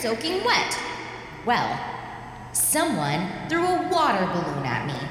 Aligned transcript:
soaking 0.00 0.42
wet? 0.44 0.78
Well, 1.44 1.78
someone 2.52 3.28
threw 3.48 3.64
a 3.64 3.88
water 3.90 4.24
balloon 4.26 4.64
at 4.64 4.86
me. 4.86 5.08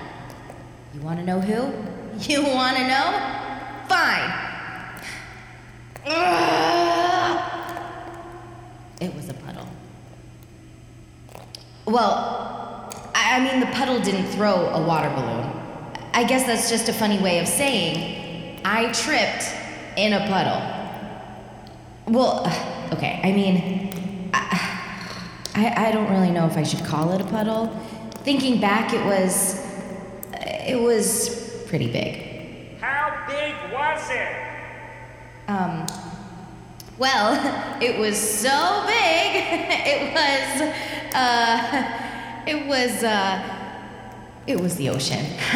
You 0.93 1.01
want 1.01 1.19
to 1.19 1.25
know 1.25 1.39
who? 1.39 1.73
You 2.29 2.43
want 2.43 2.75
to 2.75 2.85
know? 2.87 3.13
Fine. 3.87 4.33
It 9.01 9.15
was 9.15 9.29
a 9.29 9.33
puddle. 9.33 9.65
Well, 11.85 12.91
I 13.15 13.39
mean, 13.39 13.61
the 13.61 13.67
puddle 13.67 14.01
didn't 14.01 14.25
throw 14.31 14.67
a 14.67 14.85
water 14.85 15.09
balloon. 15.09 15.49
I 16.13 16.25
guess 16.25 16.45
that's 16.45 16.69
just 16.69 16.89
a 16.89 16.93
funny 16.93 17.17
way 17.19 17.39
of 17.39 17.47
saying 17.47 18.59
I 18.65 18.91
tripped 18.91 19.45
in 19.95 20.11
a 20.11 20.27
puddle. 20.27 20.61
Well, 22.13 22.41
okay, 22.93 23.21
I 23.23 23.31
mean, 23.31 24.31
I, 24.33 24.78
I, 25.55 25.87
I 25.87 25.91
don't 25.91 26.09
really 26.11 26.31
know 26.31 26.45
if 26.45 26.57
I 26.57 26.63
should 26.63 26.83
call 26.85 27.11
it 27.13 27.21
a 27.21 27.25
puddle. 27.25 27.67
Thinking 28.23 28.59
back, 28.59 28.93
it 28.93 29.03
was. 29.05 29.67
It 30.41 30.79
was 30.79 31.63
pretty 31.67 31.91
big. 31.91 32.77
How 32.79 33.25
big 33.27 33.55
was 33.73 34.09
it? 34.11 34.49
Um, 35.47 35.87
well, 36.99 37.77
it 37.81 37.97
was 37.97 38.17
so 38.17 38.83
big. 38.85 39.45
It 39.91 40.13
was, 40.13 40.61
uh, 41.15 42.43
it 42.45 42.67
was, 42.67 43.03
uh, 43.03 43.41
it 44.45 44.59
was 44.59 44.75
the 44.75 44.89
ocean. 44.89 45.25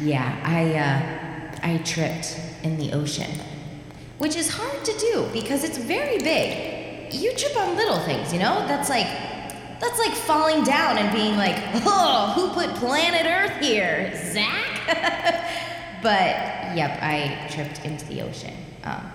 yeah, 0.00 0.38
I, 0.44 0.74
uh, 0.74 1.72
I 1.72 1.78
tripped 1.78 2.38
in 2.62 2.78
the 2.78 2.92
ocean, 2.92 3.30
which 4.18 4.36
is 4.36 4.50
hard 4.50 4.84
to 4.84 4.92
do 4.98 5.28
because 5.32 5.64
it's 5.64 5.78
very 5.78 6.18
big. 6.18 6.75
You 7.12 7.34
trip 7.34 7.56
on 7.56 7.76
little 7.76 7.98
things, 8.00 8.32
you 8.32 8.38
know? 8.38 8.66
That's 8.66 8.88
like, 8.88 9.06
that's 9.80 9.98
like 9.98 10.12
falling 10.12 10.64
down 10.64 10.98
and 10.98 11.14
being 11.14 11.36
like, 11.36 11.56
oh, 11.86 12.32
who 12.34 12.48
put 12.48 12.74
planet 12.76 13.26
Earth 13.26 13.62
here? 13.62 14.12
Zach? 14.32 14.82
but, 16.02 16.76
yep, 16.76 16.98
I 17.02 17.48
tripped 17.50 17.84
into 17.84 18.04
the 18.06 18.22
ocean. 18.22 18.54
Um, 18.84 19.10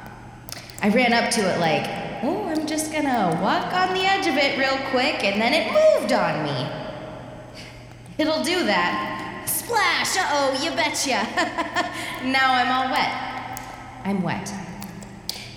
I 0.82 0.90
ran 0.90 1.14
up 1.14 1.30
to 1.32 1.42
it 1.42 1.60
like, 1.60 1.86
oh, 2.24 2.46
I'm 2.48 2.66
just 2.66 2.92
gonna 2.92 3.40
walk 3.42 3.74
on 3.74 3.94
the 3.94 4.02
edge 4.02 4.28
of 4.28 4.36
it 4.36 4.58
real 4.58 4.78
quick, 4.90 5.24
and 5.24 5.42
then 5.42 5.54
it 5.54 5.72
moved 5.72 6.12
on 6.12 6.44
me. 6.44 6.68
It'll 8.18 8.44
do 8.44 8.66
that. 8.66 9.46
Splash! 9.48 10.18
Uh 10.18 10.28
oh, 10.32 10.64
you 10.64 10.72
betcha. 10.72 11.24
now 12.26 12.54
I'm 12.54 12.72
all 12.72 12.92
wet. 12.92 13.32
I'm 14.06 14.22
wet. 14.22 14.71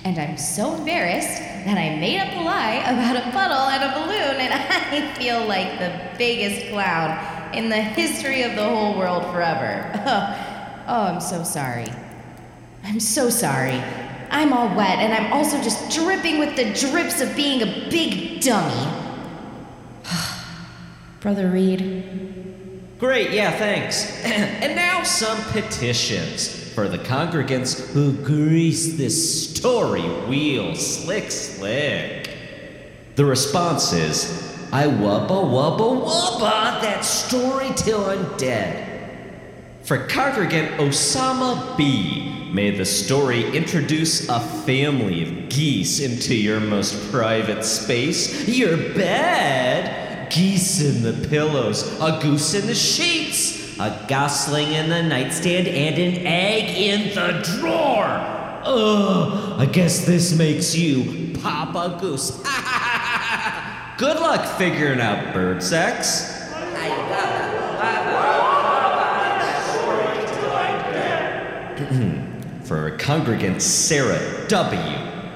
And 0.05 0.19
I'm 0.19 0.36
so 0.36 0.74
embarrassed 0.74 1.38
that 1.64 1.78
I 1.78 1.98
made 1.98 2.20
up 2.20 2.34
a 2.34 2.41
lie 2.41 2.74
about 2.74 3.16
a 3.16 3.30
puddle 3.30 3.69
and 3.69 3.83
a 3.83 3.94
balloon, 3.98 4.38
and 4.38 4.52
I 4.55 5.14
feel 5.14 5.47
like 5.47 5.78
the 5.78 5.98
biggest 6.19 6.69
clown 6.69 7.54
in 7.54 7.70
the 7.70 7.81
history 7.81 8.43
of 8.43 8.54
the 8.54 8.64
whole 8.69 8.97
world 8.98 9.25
forever. 9.32 9.91
Oh, 10.87 10.87
oh, 10.87 11.03
I'm 11.14 11.20
so 11.22 11.43
sorry. 11.43 11.87
I'm 12.82 13.00
so 13.00 13.31
sorry. 13.31 13.82
I'm 14.31 14.53
all 14.53 14.69
wet, 14.76 14.98
and 14.98 15.14
I'm 15.14 15.32
also 15.32 15.56
just 15.62 15.91
dripping 15.97 16.38
with 16.38 16.56
the 16.56 16.75
drips 16.75 17.22
of 17.22 17.34
being 17.34 17.62
a 17.62 17.88
big 17.88 18.43
dummy. 18.43 18.87
Brother 21.20 21.48
Reed. 21.48 22.84
Great, 22.98 23.31
yeah, 23.31 23.56
thanks. 23.56 24.22
and 24.25 24.76
now 24.76 25.03
some 25.03 25.43
petitions 25.53 26.63
for 26.75 26.89
the 26.89 26.99
congregants 26.99 27.89
who 27.93 28.12
grease 28.25 28.95
this 28.95 29.49
story 29.49 30.03
wheel 30.27 30.75
slick 30.75 31.31
slick. 31.31 32.29
The 33.15 33.25
response 33.25 33.93
is, 33.93 34.59
I 34.73 34.89
wubba 34.89 35.29
wubba 35.29 36.05
wubba 36.05 36.81
that 36.83 37.05
story 37.05 37.69
till 37.77 38.05
I'm 38.07 38.37
dead. 38.37 38.91
For 39.85 39.99
congregant 39.99 40.81
Osama 40.81 41.77
B, 41.77 42.51
may 42.53 42.77
the 42.77 42.85
story 42.85 43.56
introduce 43.56 44.29
a 44.29 44.41
family 44.41 45.23
of 45.23 45.49
geese 45.49 46.01
into 46.01 46.35
your 46.35 46.59
most 46.59 47.12
private 47.12 47.65
space, 47.65 48.49
your 48.49 48.77
bed. 48.77 50.29
Geese 50.33 50.81
in 50.81 51.03
the 51.05 51.29
pillows, 51.29 52.01
a 52.01 52.19
goose 52.21 52.55
in 52.55 52.67
the 52.67 52.75
sheets, 52.75 53.63
a 53.79 54.05
gosling 54.09 54.73
in 54.73 54.89
the 54.89 55.03
nightstand, 55.03 55.67
and 55.67 55.99
an 55.99 56.27
egg 56.27 56.77
in 56.77 57.15
the 57.15 57.43
drawer. 57.59 58.07
Ugh, 58.67 59.61
I 59.61 59.67
guess 59.67 60.07
this 60.07 60.37
makes 60.37 60.75
you 60.75 61.37
Papa 61.41 61.99
Goose. 62.01 62.31
Good 63.99 64.21
luck 64.21 64.59
figuring 64.59 65.01
out 65.01 65.35
bird 65.35 65.62
sex. 65.62 66.33
For 72.65 72.97
congregant 72.97 73.61
Sarah 73.61 74.49
W., 74.49 74.81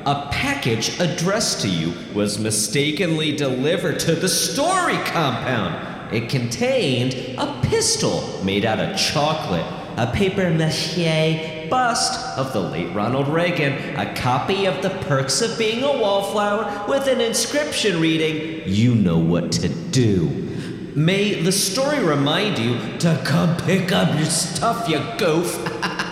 a 0.06 0.28
package 0.31 0.99
addressed 1.00 1.60
to 1.60 1.69
you 1.69 1.93
was 2.15 2.38
mistakenly 2.38 3.37
delivered 3.37 3.99
to 4.00 4.15
the 4.15 4.28
story 4.28 4.97
compound. 5.05 5.97
It 6.12 6.30
contained 6.30 7.14
a 7.38 7.60
pistol 7.62 8.42
made 8.42 8.64
out 8.64 8.80
of 8.80 8.96
chocolate, 8.96 9.66
a 9.98 10.10
paper 10.10 10.48
mache 10.50 11.69
bust 11.69 12.38
of 12.38 12.52
the 12.54 12.60
late 12.60 12.94
Ronald 12.94 13.28
Reagan, 13.28 13.96
a 13.96 14.14
copy 14.14 14.64
of 14.64 14.80
The 14.82 14.91
Perks 14.91 15.42
of 15.42 15.58
Being 15.58 15.82
a 15.82 15.92
Wallflower 15.92 16.86
with 16.88 17.08
an 17.08 17.20
inscription 17.20 18.00
reading, 18.00 18.62
You 18.66 18.94
know 18.94 19.19
what 19.19 19.52
to 19.52 19.69
do. 19.69 20.28
May 20.94 21.42
the 21.42 21.52
story 21.52 22.02
remind 22.02 22.58
you 22.58 22.78
to 22.98 23.20
come 23.25 23.56
pick 23.58 23.92
up 23.92 24.16
your 24.16 24.25
stuff, 24.25 24.88
you 24.88 24.98
goof. 25.19 25.64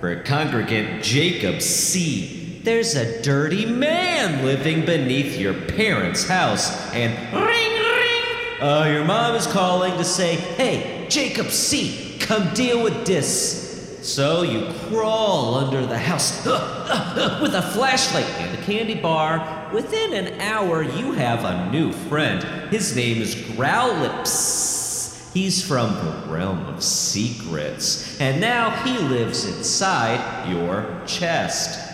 For 0.00 0.14
congregant 0.22 1.02
Jacob 1.02 1.60
C. 1.60 2.45
There's 2.66 2.96
a 2.96 3.22
dirty 3.22 3.64
man 3.64 4.44
living 4.44 4.84
beneath 4.84 5.38
your 5.38 5.54
parents' 5.54 6.26
house, 6.26 6.92
and 6.92 7.14
ring 7.32 7.44
ring! 7.44 8.60
Uh, 8.60 8.88
your 8.92 9.04
mom 9.04 9.36
is 9.36 9.46
calling 9.46 9.96
to 9.98 10.02
say, 10.02 10.34
hey, 10.34 11.06
Jacob 11.08 11.52
C., 11.52 12.16
come 12.18 12.52
deal 12.54 12.82
with 12.82 13.06
this. 13.06 14.00
So 14.02 14.42
you 14.42 14.72
crawl 14.88 15.54
under 15.54 15.86
the 15.86 15.96
house 15.96 16.44
uh, 16.44 16.54
uh, 16.54 17.20
uh, 17.20 17.38
with 17.40 17.54
a 17.54 17.62
flashlight 17.62 18.28
and 18.40 18.58
a 18.58 18.62
candy 18.64 19.00
bar. 19.00 19.70
Within 19.72 20.12
an 20.12 20.40
hour, 20.40 20.82
you 20.82 21.12
have 21.12 21.44
a 21.44 21.70
new 21.70 21.92
friend. 21.92 22.42
His 22.72 22.96
name 22.96 23.22
is 23.22 23.36
Growlips. 23.36 25.32
He's 25.32 25.64
from 25.64 25.94
the 25.94 26.32
realm 26.32 26.66
of 26.66 26.82
secrets, 26.82 28.20
and 28.20 28.40
now 28.40 28.70
he 28.82 28.98
lives 28.98 29.44
inside 29.44 30.50
your 30.50 31.00
chest. 31.06 31.85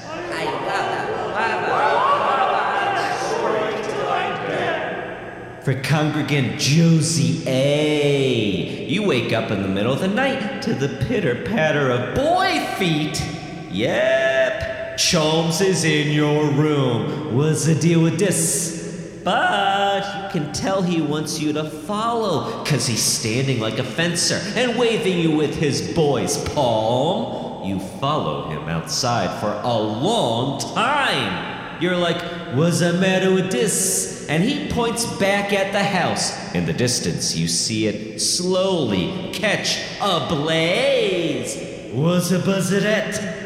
For 5.65 5.81
congregant 5.81 6.59
Josie 6.59 7.45
A, 7.47 8.89
you 8.89 9.07
wake 9.07 9.33
up 9.33 9.53
in 9.53 9.63
the 9.63 9.69
middle 9.69 9.93
of 9.93 10.01
the 10.01 10.09
night 10.09 10.61
to 10.63 10.75
the 10.75 10.89
pitter 11.07 11.45
patter 11.45 11.89
of 11.89 12.17
boy 12.17 12.67
feet. 12.79 13.25
Yep, 13.71 14.99
Cholmes 14.99 15.65
is 15.65 15.85
in 15.85 16.13
your 16.13 16.51
room. 16.51 17.37
What's 17.37 17.65
the 17.65 17.77
deal 17.77 18.03
with 18.03 18.19
this? 18.19 19.21
But 19.23 20.03
you 20.05 20.41
can 20.41 20.53
tell 20.53 20.83
he 20.83 21.01
wants 21.01 21.41
you 21.41 21.53
to 21.53 21.63
follow, 21.63 22.65
cause 22.65 22.89
he's 22.89 23.05
standing 23.05 23.61
like 23.61 23.79
a 23.79 23.85
fencer 23.85 24.41
and 24.57 24.77
waving 24.77 25.17
you 25.17 25.37
with 25.37 25.55
his 25.55 25.95
boy's 25.95 26.43
palm. 26.49 27.52
You 27.65 27.79
follow 27.79 28.49
him 28.49 28.69
outside 28.69 29.41
for 29.41 29.53
a 29.63 29.79
long 29.79 30.59
time. 30.75 31.81
You're 31.81 31.97
like, 31.97 32.21
what's 32.57 32.81
the 32.81 32.93
matter 32.93 33.33
with 33.33 33.53
this? 33.53 34.27
And 34.29 34.43
he 34.43 34.69
points 34.69 35.05
back 35.19 35.53
at 35.53 35.73
the 35.73 35.83
house. 35.83 36.55
In 36.55 36.67
the 36.67 36.73
distance, 36.73 37.37
you 37.37 37.47
see 37.47 37.87
it 37.87 38.21
slowly 38.21 39.31
catch 39.33 39.79
a 40.01 40.27
blaze. 40.29 41.57
What's 41.93 42.33
a 42.33 42.41
buzzarette? 42.41 43.39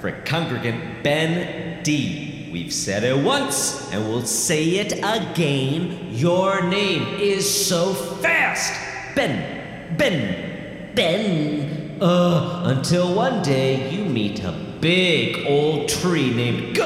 For 0.00 0.12
congregant 0.26 1.02
Ben 1.02 1.82
D. 1.82 2.50
We've 2.52 2.72
said 2.72 3.02
it 3.04 3.24
once 3.24 3.90
and 3.90 4.08
we'll 4.08 4.26
say 4.26 4.76
it 4.76 4.92
again. 5.02 6.10
Your 6.12 6.62
name 6.68 7.18
is 7.18 7.66
so 7.66 7.94
fast. 8.54 9.16
Ben, 9.16 9.96
Ben, 9.96 10.94
Ben. 10.94 11.98
Uh, 12.00 12.62
until 12.66 13.14
one 13.14 13.42
day 13.42 13.90
you 13.90 14.04
meet 14.04 14.42
a 14.44 14.52
big 14.80 15.46
old 15.46 15.88
tree 15.88 16.32
named 16.34 16.74
G. 16.74 16.82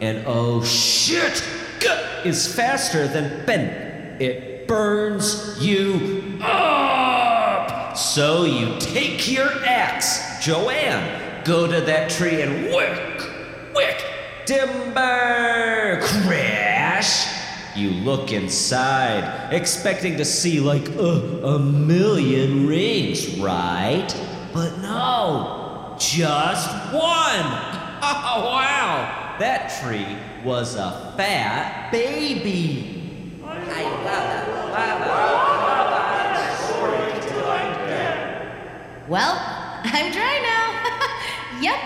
And 0.00 0.24
oh 0.26 0.64
shit, 0.64 1.44
G 1.80 1.88
is 2.24 2.52
faster 2.52 3.06
than 3.06 3.46
Ben. 3.46 4.20
It 4.20 4.66
burns 4.66 5.58
you 5.60 6.38
up. 6.42 7.96
So 7.96 8.44
you 8.44 8.78
take 8.80 9.30
your 9.30 9.50
axe, 9.64 10.44
Joanne, 10.44 11.44
go 11.44 11.66
to 11.66 11.80
that 11.82 12.10
tree 12.10 12.40
and 12.40 12.66
wick, 12.66 13.30
wick, 13.74 14.02
timber, 14.46 16.00
crash. 16.02 16.51
You 17.74 17.90
look 17.90 18.32
inside, 18.32 19.50
expecting 19.52 20.18
to 20.18 20.26
see 20.26 20.60
like 20.60 20.86
a, 20.90 21.40
a 21.44 21.58
million 21.58 22.66
rings, 22.66 23.38
right? 23.38 24.08
But 24.52 24.78
no, 24.78 25.96
just 25.98 26.68
one. 26.92 27.68
Oh, 28.04 28.44
wow. 28.46 29.36
That 29.38 29.70
tree 29.80 30.18
was 30.44 30.74
a 30.74 31.14
fat 31.16 31.92
baby. 31.92 32.92
Well, 39.08 39.36
I'm 39.84 40.10
dry 40.10 40.40
now. 40.42 41.60
yep. 41.60 41.78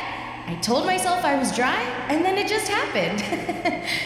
I 0.47 0.59
told 0.62 0.87
myself 0.87 1.25
I 1.25 1.37
was 1.37 1.55
dry, 1.55 1.82
and 2.09 2.25
then 2.25 2.39
it 2.39 2.49
just 2.49 2.69
happened. 2.69 3.23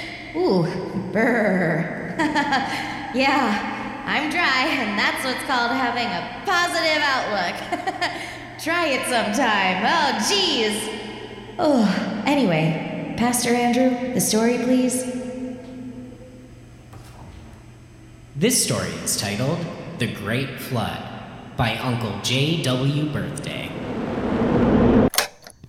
Ooh, 0.37 0.65
brr. 1.12 2.15
yeah, 3.15 4.03
I'm 4.06 4.31
dry, 4.31 4.67
and 4.69 4.99
that's 4.99 5.25
what's 5.25 5.43
called 5.44 5.73
having 5.73 6.06
a 6.06 6.43
positive 6.44 7.03
outlook. 7.03 8.12
Try 8.62 8.88
it 8.88 9.06
sometime. 9.06 9.82
Oh, 9.87 10.29
geez. 10.29 10.88
Oh, 11.59 12.23
anyway, 12.27 13.15
Pastor 13.17 13.50
Andrew, 13.50 14.15
the 14.15 14.21
story, 14.21 14.59
please. 14.59 15.05
This 18.37 18.62
story 18.62 18.91
is 19.05 19.17
titled 19.17 19.59
The 19.99 20.06
Great 20.06 20.61
Flood 20.61 21.03
by 21.56 21.76
Uncle 21.79 22.21
J.W. 22.23 23.06
Birthday. 23.12 23.80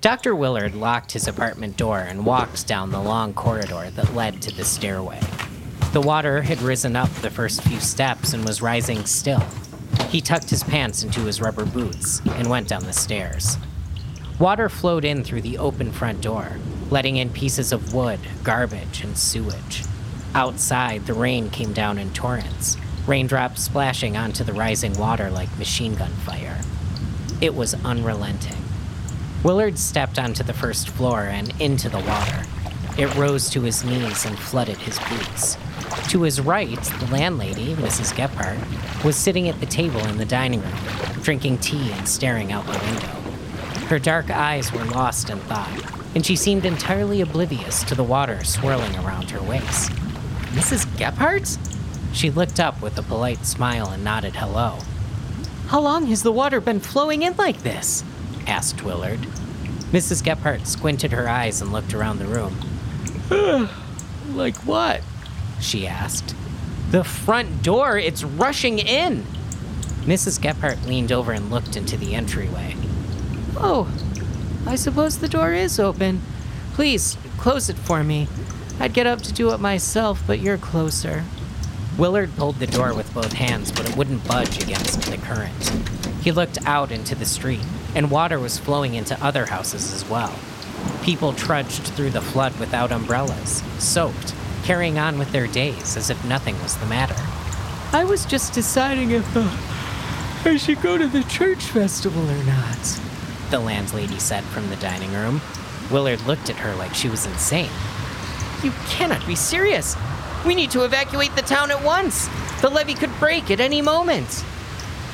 Dr. 0.01 0.33
Willard 0.35 0.73
locked 0.73 1.11
his 1.11 1.27
apartment 1.27 1.77
door 1.77 1.99
and 1.99 2.25
walked 2.25 2.65
down 2.65 2.89
the 2.89 2.99
long 2.99 3.35
corridor 3.35 3.91
that 3.91 4.15
led 4.15 4.41
to 4.41 4.51
the 4.51 4.65
stairway. 4.65 5.19
The 5.93 6.01
water 6.01 6.41
had 6.41 6.59
risen 6.63 6.95
up 6.95 7.11
the 7.17 7.29
first 7.29 7.61
few 7.61 7.79
steps 7.79 8.33
and 8.33 8.43
was 8.43 8.63
rising 8.63 9.05
still. 9.05 9.43
He 10.09 10.19
tucked 10.19 10.49
his 10.49 10.63
pants 10.63 11.03
into 11.03 11.19
his 11.21 11.39
rubber 11.39 11.65
boots 11.65 12.19
and 12.25 12.49
went 12.49 12.67
down 12.67 12.83
the 12.85 12.93
stairs. 12.93 13.57
Water 14.39 14.69
flowed 14.69 15.05
in 15.05 15.23
through 15.23 15.41
the 15.41 15.59
open 15.59 15.91
front 15.91 16.19
door, 16.19 16.53
letting 16.89 17.17
in 17.17 17.29
pieces 17.29 17.71
of 17.71 17.93
wood, 17.93 18.19
garbage, 18.43 19.03
and 19.03 19.15
sewage. 19.15 19.83
Outside, 20.33 21.05
the 21.05 21.13
rain 21.13 21.51
came 21.51 21.73
down 21.73 21.99
in 21.99 22.11
torrents, 22.11 22.75
raindrops 23.05 23.61
splashing 23.61 24.17
onto 24.17 24.43
the 24.43 24.53
rising 24.53 24.97
water 24.97 25.29
like 25.29 25.59
machine 25.59 25.93
gun 25.93 26.11
fire. 26.25 26.59
It 27.39 27.53
was 27.53 27.75
unrelenting. 27.85 28.60
Willard 29.43 29.79
stepped 29.79 30.19
onto 30.19 30.43
the 30.43 30.53
first 30.53 30.89
floor 30.89 31.21
and 31.21 31.51
into 31.59 31.89
the 31.89 31.97
water. 31.97 32.43
It 32.95 33.13
rose 33.15 33.49
to 33.49 33.61
his 33.61 33.83
knees 33.83 34.23
and 34.23 34.37
flooded 34.37 34.77
his 34.77 34.99
boots. 34.99 35.57
To 36.09 36.21
his 36.21 36.39
right, 36.39 36.79
the 36.99 37.07
landlady, 37.11 37.73
Mrs. 37.73 38.13
Gephardt, 38.13 39.03
was 39.03 39.15
sitting 39.15 39.49
at 39.49 39.59
the 39.59 39.65
table 39.65 39.99
in 40.07 40.19
the 40.19 40.25
dining 40.25 40.61
room, 40.61 40.73
drinking 41.23 41.57
tea 41.57 41.91
and 41.91 42.07
staring 42.07 42.51
out 42.51 42.67
the 42.67 42.77
window. 42.77 43.07
Her 43.87 43.97
dark 43.97 44.29
eyes 44.29 44.71
were 44.71 44.85
lost 44.85 45.31
in 45.31 45.39
thought, 45.39 45.91
and 46.13 46.23
she 46.23 46.35
seemed 46.35 46.63
entirely 46.63 47.19
oblivious 47.21 47.83
to 47.85 47.95
the 47.95 48.03
water 48.03 48.43
swirling 48.43 48.95
around 48.97 49.31
her 49.31 49.41
waist. 49.41 49.91
Mrs. 50.51 50.85
Gephardt? 50.97 51.57
She 52.13 52.29
looked 52.29 52.59
up 52.59 52.79
with 52.79 52.95
a 52.99 53.03
polite 53.03 53.45
smile 53.47 53.89
and 53.89 54.03
nodded 54.03 54.35
hello. 54.35 54.77
How 55.67 55.79
long 55.79 56.05
has 56.07 56.21
the 56.21 56.31
water 56.31 56.61
been 56.61 56.79
flowing 56.79 57.23
in 57.23 57.35
like 57.37 57.63
this? 57.63 58.03
Asked 58.51 58.83
Willard. 58.83 59.21
Mrs. 59.91 60.21
Gephardt 60.21 60.67
squinted 60.67 61.13
her 61.13 61.27
eyes 61.27 61.61
and 61.61 61.71
looked 61.71 61.93
around 61.93 62.19
the 62.19 62.25
room. 62.25 62.57
like 64.35 64.57
what? 64.57 65.01
she 65.61 65.87
asked. 65.87 66.35
The 66.91 67.05
front 67.05 67.63
door, 67.63 67.97
it's 67.97 68.23
rushing 68.23 68.77
in. 68.77 69.23
Mrs. 70.01 70.39
Gephardt 70.39 70.85
leaned 70.85 71.13
over 71.13 71.31
and 71.31 71.49
looked 71.49 71.77
into 71.77 71.95
the 71.95 72.13
entryway. 72.13 72.75
Oh, 73.55 73.89
I 74.65 74.75
suppose 74.75 75.19
the 75.19 75.29
door 75.29 75.53
is 75.53 75.79
open. 75.79 76.21
Please, 76.73 77.17
close 77.37 77.69
it 77.69 77.77
for 77.77 78.03
me. 78.03 78.27
I'd 78.81 78.93
get 78.93 79.07
up 79.07 79.21
to 79.21 79.33
do 79.33 79.53
it 79.53 79.59
myself, 79.59 80.21
but 80.27 80.39
you're 80.39 80.57
closer. 80.57 81.23
Willard 81.97 82.35
pulled 82.35 82.57
the 82.59 82.67
door 82.67 82.93
with 82.93 83.13
both 83.13 83.33
hands, 83.33 83.71
but 83.71 83.89
it 83.89 83.95
wouldn't 83.95 84.27
budge 84.27 84.61
against 84.61 85.03
the 85.03 85.17
current. 85.17 85.69
He 86.21 86.31
looked 86.31 86.57
out 86.65 86.91
into 86.91 87.15
the 87.15 87.25
street, 87.25 87.63
and 87.95 88.11
water 88.11 88.39
was 88.39 88.57
flowing 88.57 88.95
into 88.95 89.21
other 89.23 89.45
houses 89.45 89.93
as 89.93 90.07
well. 90.09 90.33
People 91.03 91.33
trudged 91.33 91.83
through 91.83 92.11
the 92.11 92.21
flood 92.21 92.57
without 92.59 92.91
umbrellas, 92.91 93.63
soaked, 93.79 94.33
carrying 94.63 94.97
on 94.97 95.17
with 95.17 95.31
their 95.31 95.47
days 95.47 95.97
as 95.97 96.09
if 96.09 96.23
nothing 96.25 96.59
was 96.61 96.77
the 96.77 96.85
matter. 96.85 97.15
I 97.93 98.03
was 98.05 98.25
just 98.25 98.53
deciding 98.53 99.11
if 99.11 99.35
uh, 99.35 99.49
I 100.49 100.57
should 100.57 100.81
go 100.81 100.97
to 100.97 101.07
the 101.07 101.23
church 101.23 101.63
festival 101.65 102.29
or 102.29 102.43
not, 102.45 102.99
the 103.49 103.59
landlady 103.59 104.19
said 104.19 104.43
from 104.45 104.69
the 104.69 104.75
dining 104.77 105.11
room. 105.13 105.41
Willard 105.91 106.21
looked 106.25 106.49
at 106.49 106.55
her 106.57 106.73
like 106.75 106.93
she 106.93 107.09
was 107.09 107.25
insane. 107.25 107.69
You 108.63 108.71
cannot 108.87 109.25
be 109.27 109.35
serious. 109.35 109.97
We 110.45 110.55
need 110.55 110.71
to 110.71 110.83
evacuate 110.85 111.35
the 111.35 111.41
town 111.41 111.69
at 111.69 111.83
once. 111.83 112.29
The 112.61 112.69
levee 112.69 112.93
could 112.93 113.11
break 113.19 113.51
at 113.51 113.59
any 113.59 113.81
moment. 113.81 114.45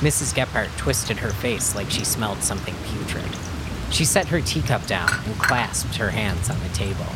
Mrs. 0.00 0.32
Gephardt 0.32 0.76
twisted 0.76 1.18
her 1.18 1.30
face 1.30 1.74
like 1.74 1.90
she 1.90 2.04
smelled 2.04 2.42
something 2.42 2.74
putrid. 2.84 3.36
She 3.90 4.04
set 4.04 4.28
her 4.28 4.40
teacup 4.40 4.86
down 4.86 5.10
and 5.24 5.38
clasped 5.38 5.96
her 5.96 6.10
hands 6.10 6.50
on 6.50 6.58
the 6.60 6.68
table. 6.68 7.06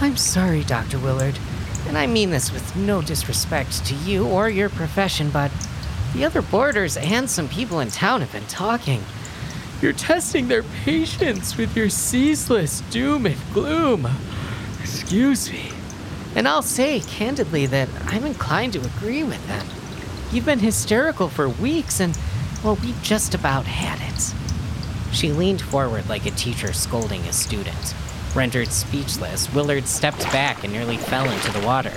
I'm 0.00 0.16
sorry, 0.16 0.64
Dr. 0.64 0.98
Willard, 0.98 1.38
and 1.86 1.98
I 1.98 2.06
mean 2.06 2.30
this 2.30 2.52
with 2.52 2.74
no 2.74 3.02
disrespect 3.02 3.84
to 3.86 3.94
you 3.94 4.26
or 4.26 4.48
your 4.48 4.70
profession, 4.70 5.30
but 5.30 5.50
the 6.14 6.24
other 6.24 6.42
boarders 6.42 6.96
and 6.96 7.28
some 7.28 7.48
people 7.48 7.80
in 7.80 7.90
town 7.90 8.20
have 8.20 8.32
been 8.32 8.46
talking. 8.46 9.02
You're 9.82 9.92
testing 9.92 10.48
their 10.48 10.62
patience 10.84 11.56
with 11.56 11.76
your 11.76 11.90
ceaseless 11.90 12.80
doom 12.90 13.26
and 13.26 13.36
gloom. 13.52 14.08
Excuse 14.80 15.50
me. 15.50 15.70
And 16.34 16.48
I'll 16.48 16.62
say 16.62 17.00
candidly 17.00 17.66
that 17.66 17.88
I'm 18.06 18.24
inclined 18.24 18.72
to 18.74 18.80
agree 18.80 19.22
with 19.22 19.46
them. 19.48 19.66
You've 20.32 20.46
been 20.46 20.60
hysterical 20.60 21.28
for 21.28 21.50
weeks, 21.50 22.00
and, 22.00 22.18
well, 22.64 22.76
we 22.76 22.94
just 23.02 23.34
about 23.34 23.66
had 23.66 24.00
it. 24.00 24.34
She 25.14 25.30
leaned 25.30 25.60
forward 25.60 26.08
like 26.08 26.24
a 26.24 26.30
teacher 26.30 26.72
scolding 26.72 27.20
a 27.22 27.34
student. 27.34 27.94
Rendered 28.34 28.68
speechless, 28.68 29.52
Willard 29.52 29.86
stepped 29.86 30.22
back 30.32 30.64
and 30.64 30.72
nearly 30.72 30.96
fell 30.96 31.30
into 31.30 31.52
the 31.52 31.66
water. 31.66 31.92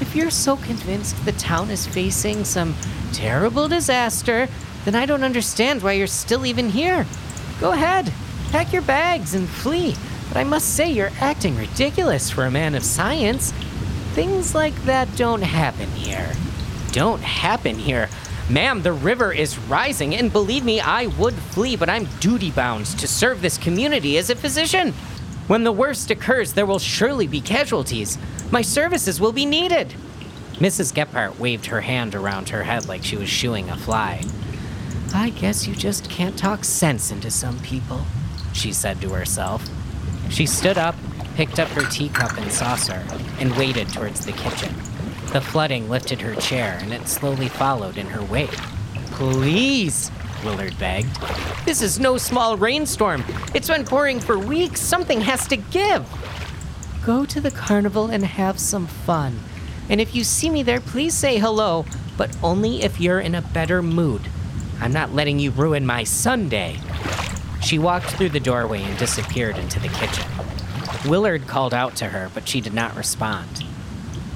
If 0.00 0.16
you're 0.16 0.30
so 0.30 0.56
convinced 0.56 1.22
the 1.26 1.32
town 1.32 1.70
is 1.70 1.86
facing 1.86 2.46
some 2.46 2.74
terrible 3.12 3.68
disaster, 3.68 4.48
then 4.86 4.94
I 4.94 5.04
don't 5.04 5.22
understand 5.22 5.82
why 5.82 5.92
you're 5.92 6.06
still 6.06 6.46
even 6.46 6.70
here. 6.70 7.06
Go 7.60 7.72
ahead, 7.72 8.10
pack 8.50 8.72
your 8.72 8.80
bags 8.80 9.34
and 9.34 9.46
flee. 9.46 9.94
But 10.28 10.38
I 10.38 10.44
must 10.44 10.74
say, 10.74 10.90
you're 10.90 11.12
acting 11.20 11.58
ridiculous 11.58 12.30
for 12.30 12.46
a 12.46 12.50
man 12.50 12.74
of 12.74 12.82
science. 12.82 13.52
Things 14.14 14.54
like 14.54 14.74
that 14.84 15.14
don't 15.16 15.42
happen 15.42 15.90
here. 15.90 16.32
Don't 16.92 17.22
happen 17.22 17.76
here. 17.76 18.08
Ma'am, 18.50 18.82
the 18.82 18.92
river 18.92 19.32
is 19.32 19.58
rising, 19.58 20.14
and 20.14 20.30
believe 20.30 20.62
me, 20.62 20.78
I 20.78 21.06
would 21.06 21.34
flee, 21.34 21.74
but 21.74 21.88
I'm 21.88 22.04
duty 22.20 22.50
bound 22.50 22.84
to 22.98 23.08
serve 23.08 23.40
this 23.40 23.56
community 23.56 24.18
as 24.18 24.28
a 24.28 24.36
physician. 24.36 24.92
When 25.46 25.64
the 25.64 25.72
worst 25.72 26.10
occurs, 26.10 26.52
there 26.52 26.66
will 26.66 26.78
surely 26.78 27.26
be 27.26 27.40
casualties. 27.40 28.18
My 28.50 28.60
services 28.60 29.20
will 29.20 29.32
be 29.32 29.46
needed. 29.46 29.94
Mrs. 30.56 30.92
Gephardt 30.92 31.38
waved 31.38 31.66
her 31.66 31.80
hand 31.80 32.14
around 32.14 32.50
her 32.50 32.62
head 32.62 32.86
like 32.86 33.02
she 33.02 33.16
was 33.16 33.28
shooing 33.28 33.70
a 33.70 33.76
fly. 33.76 34.22
I 35.14 35.30
guess 35.30 35.66
you 35.66 35.74
just 35.74 36.10
can't 36.10 36.38
talk 36.38 36.62
sense 36.62 37.10
into 37.10 37.30
some 37.30 37.58
people, 37.60 38.02
she 38.52 38.72
said 38.72 39.00
to 39.00 39.10
herself. 39.10 39.66
She 40.30 40.44
stood 40.44 40.76
up, 40.76 40.94
picked 41.36 41.58
up 41.58 41.68
her 41.70 41.88
teacup 41.90 42.36
and 42.36 42.52
saucer, 42.52 43.02
and 43.38 43.56
waded 43.56 43.88
towards 43.88 44.26
the 44.26 44.32
kitchen. 44.32 44.74
The 45.32 45.40
flooding 45.40 45.88
lifted 45.88 46.20
her 46.20 46.34
chair, 46.34 46.78
and 46.82 46.92
it 46.92 47.08
slowly 47.08 47.48
followed 47.48 47.96
in 47.96 48.06
her 48.08 48.22
wake. 48.22 48.50
Please, 49.12 50.10
Willard 50.44 50.78
begged. 50.78 51.08
This 51.64 51.80
is 51.80 51.98
no 51.98 52.18
small 52.18 52.58
rainstorm. 52.58 53.24
It's 53.54 53.68
been 53.68 53.86
pouring 53.86 54.20
for 54.20 54.38
weeks. 54.38 54.82
Something 54.82 55.22
has 55.22 55.46
to 55.48 55.56
give. 55.56 56.06
Go 57.02 57.24
to 57.24 57.40
the 57.40 57.50
carnival 57.50 58.10
and 58.10 58.24
have 58.24 58.58
some 58.58 58.86
fun. 58.86 59.40
And 59.88 60.02
if 60.02 60.14
you 60.14 60.22
see 60.22 60.50
me 60.50 60.62
there, 60.62 60.80
please 60.80 61.14
say 61.14 61.38
hello, 61.38 61.86
but 62.18 62.36
only 62.42 62.82
if 62.82 63.00
you're 63.00 63.20
in 63.20 63.34
a 63.34 63.40
better 63.40 63.82
mood. 63.82 64.28
I'm 64.80 64.92
not 64.92 65.14
letting 65.14 65.38
you 65.38 65.50
ruin 65.50 65.86
my 65.86 66.04
Sunday. 66.04 66.78
She 67.62 67.78
walked 67.78 68.10
through 68.10 68.30
the 68.30 68.40
doorway 68.40 68.82
and 68.82 68.98
disappeared 68.98 69.56
into 69.56 69.80
the 69.80 69.88
kitchen. 69.88 70.26
Willard 71.08 71.46
called 71.46 71.72
out 71.72 71.96
to 71.96 72.06
her, 72.06 72.30
but 72.34 72.46
she 72.46 72.60
did 72.60 72.74
not 72.74 72.94
respond. 72.96 73.64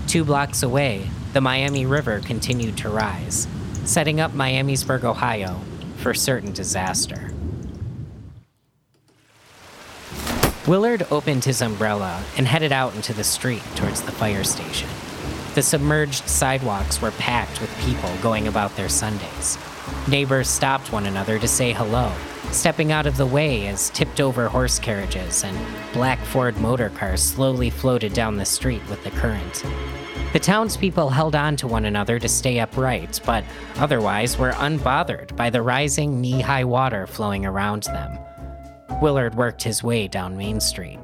Two 0.06 0.24
blocks 0.24 0.62
away, 0.62 1.10
the 1.32 1.40
Miami 1.40 1.84
River 1.84 2.20
continued 2.20 2.76
to 2.78 2.88
rise, 2.88 3.48
setting 3.84 4.20
up 4.20 4.32
Miamisburg, 4.32 5.02
Ohio 5.02 5.60
for 5.96 6.14
certain 6.14 6.52
disaster. 6.52 7.32
Willard 10.66 11.06
opened 11.10 11.44
his 11.44 11.60
umbrella 11.60 12.22
and 12.36 12.46
headed 12.46 12.70
out 12.70 12.94
into 12.94 13.12
the 13.12 13.24
street 13.24 13.62
towards 13.74 14.02
the 14.02 14.12
fire 14.12 14.44
station. 14.44 14.88
The 15.54 15.62
submerged 15.62 16.28
sidewalks 16.28 17.02
were 17.02 17.12
packed 17.12 17.60
with 17.60 17.76
people 17.80 18.10
going 18.22 18.46
about 18.46 18.76
their 18.76 18.88
Sundays. 18.88 19.58
Neighbors 20.08 20.48
stopped 20.48 20.92
one 20.92 21.06
another 21.06 21.38
to 21.38 21.48
say 21.48 21.72
hello, 21.72 22.12
stepping 22.52 22.92
out 22.92 23.06
of 23.06 23.16
the 23.16 23.26
way 23.26 23.66
as 23.68 23.90
tipped 23.90 24.20
over 24.20 24.48
horse 24.48 24.78
carriages 24.78 25.44
and 25.44 25.56
black 25.92 26.18
Ford 26.20 26.56
motor 26.58 26.90
cars 26.90 27.22
slowly 27.22 27.70
floated 27.70 28.12
down 28.12 28.36
the 28.36 28.44
street 28.44 28.82
with 28.88 29.02
the 29.04 29.10
current. 29.10 29.64
The 30.32 30.40
townspeople 30.40 31.10
held 31.10 31.34
on 31.34 31.56
to 31.56 31.66
one 31.66 31.84
another 31.84 32.18
to 32.18 32.28
stay 32.28 32.58
upright, 32.58 33.20
but 33.24 33.44
otherwise 33.76 34.36
were 34.36 34.52
unbothered 34.52 35.34
by 35.36 35.50
the 35.50 35.62
rising 35.62 36.20
knee 36.20 36.40
high 36.40 36.64
water 36.64 37.06
flowing 37.06 37.46
around 37.46 37.84
them. 37.84 38.18
Willard 39.00 39.34
worked 39.34 39.62
his 39.62 39.82
way 39.82 40.08
down 40.08 40.36
Main 40.36 40.60
Street. 40.60 40.98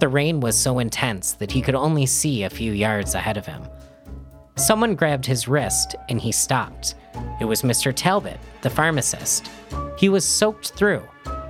The 0.00 0.08
rain 0.08 0.40
was 0.40 0.58
so 0.58 0.80
intense 0.80 1.32
that 1.34 1.52
he 1.52 1.62
could 1.62 1.74
only 1.74 2.04
see 2.06 2.42
a 2.42 2.50
few 2.50 2.72
yards 2.72 3.14
ahead 3.14 3.36
of 3.36 3.46
him. 3.46 3.62
Someone 4.56 4.94
grabbed 4.94 5.26
his 5.26 5.48
wrist 5.48 5.96
and 6.08 6.20
he 6.20 6.30
stopped. 6.30 6.94
It 7.40 7.44
was 7.44 7.62
Mr. 7.62 7.92
Talbot, 7.94 8.38
the 8.62 8.70
pharmacist. 8.70 9.50
He 9.98 10.08
was 10.08 10.24
soaked 10.24 10.72
through, 10.72 11.02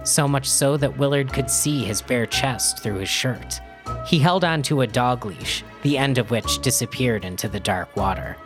so 0.05 0.27
much 0.27 0.49
so 0.49 0.77
that 0.79 0.97
Willard 0.97 1.33
could 1.33 1.51
see 1.51 1.85
his 1.85 2.01
bare 2.01 2.27
chest 2.27 2.83
through 2.83 2.99
his 2.99 3.09
shirt. 3.09 3.61
He 4.07 4.19
held 4.19 4.43
onto 4.43 4.81
a 4.81 4.87
dog 4.87 5.27
leash, 5.27 5.63
the 5.83 5.99
end 5.99 6.17
of 6.17 6.31
which 6.31 6.61
disappeared 6.61 7.25
into 7.25 7.49
the 7.49 7.61
dark 7.61 7.95
water. 7.95 8.37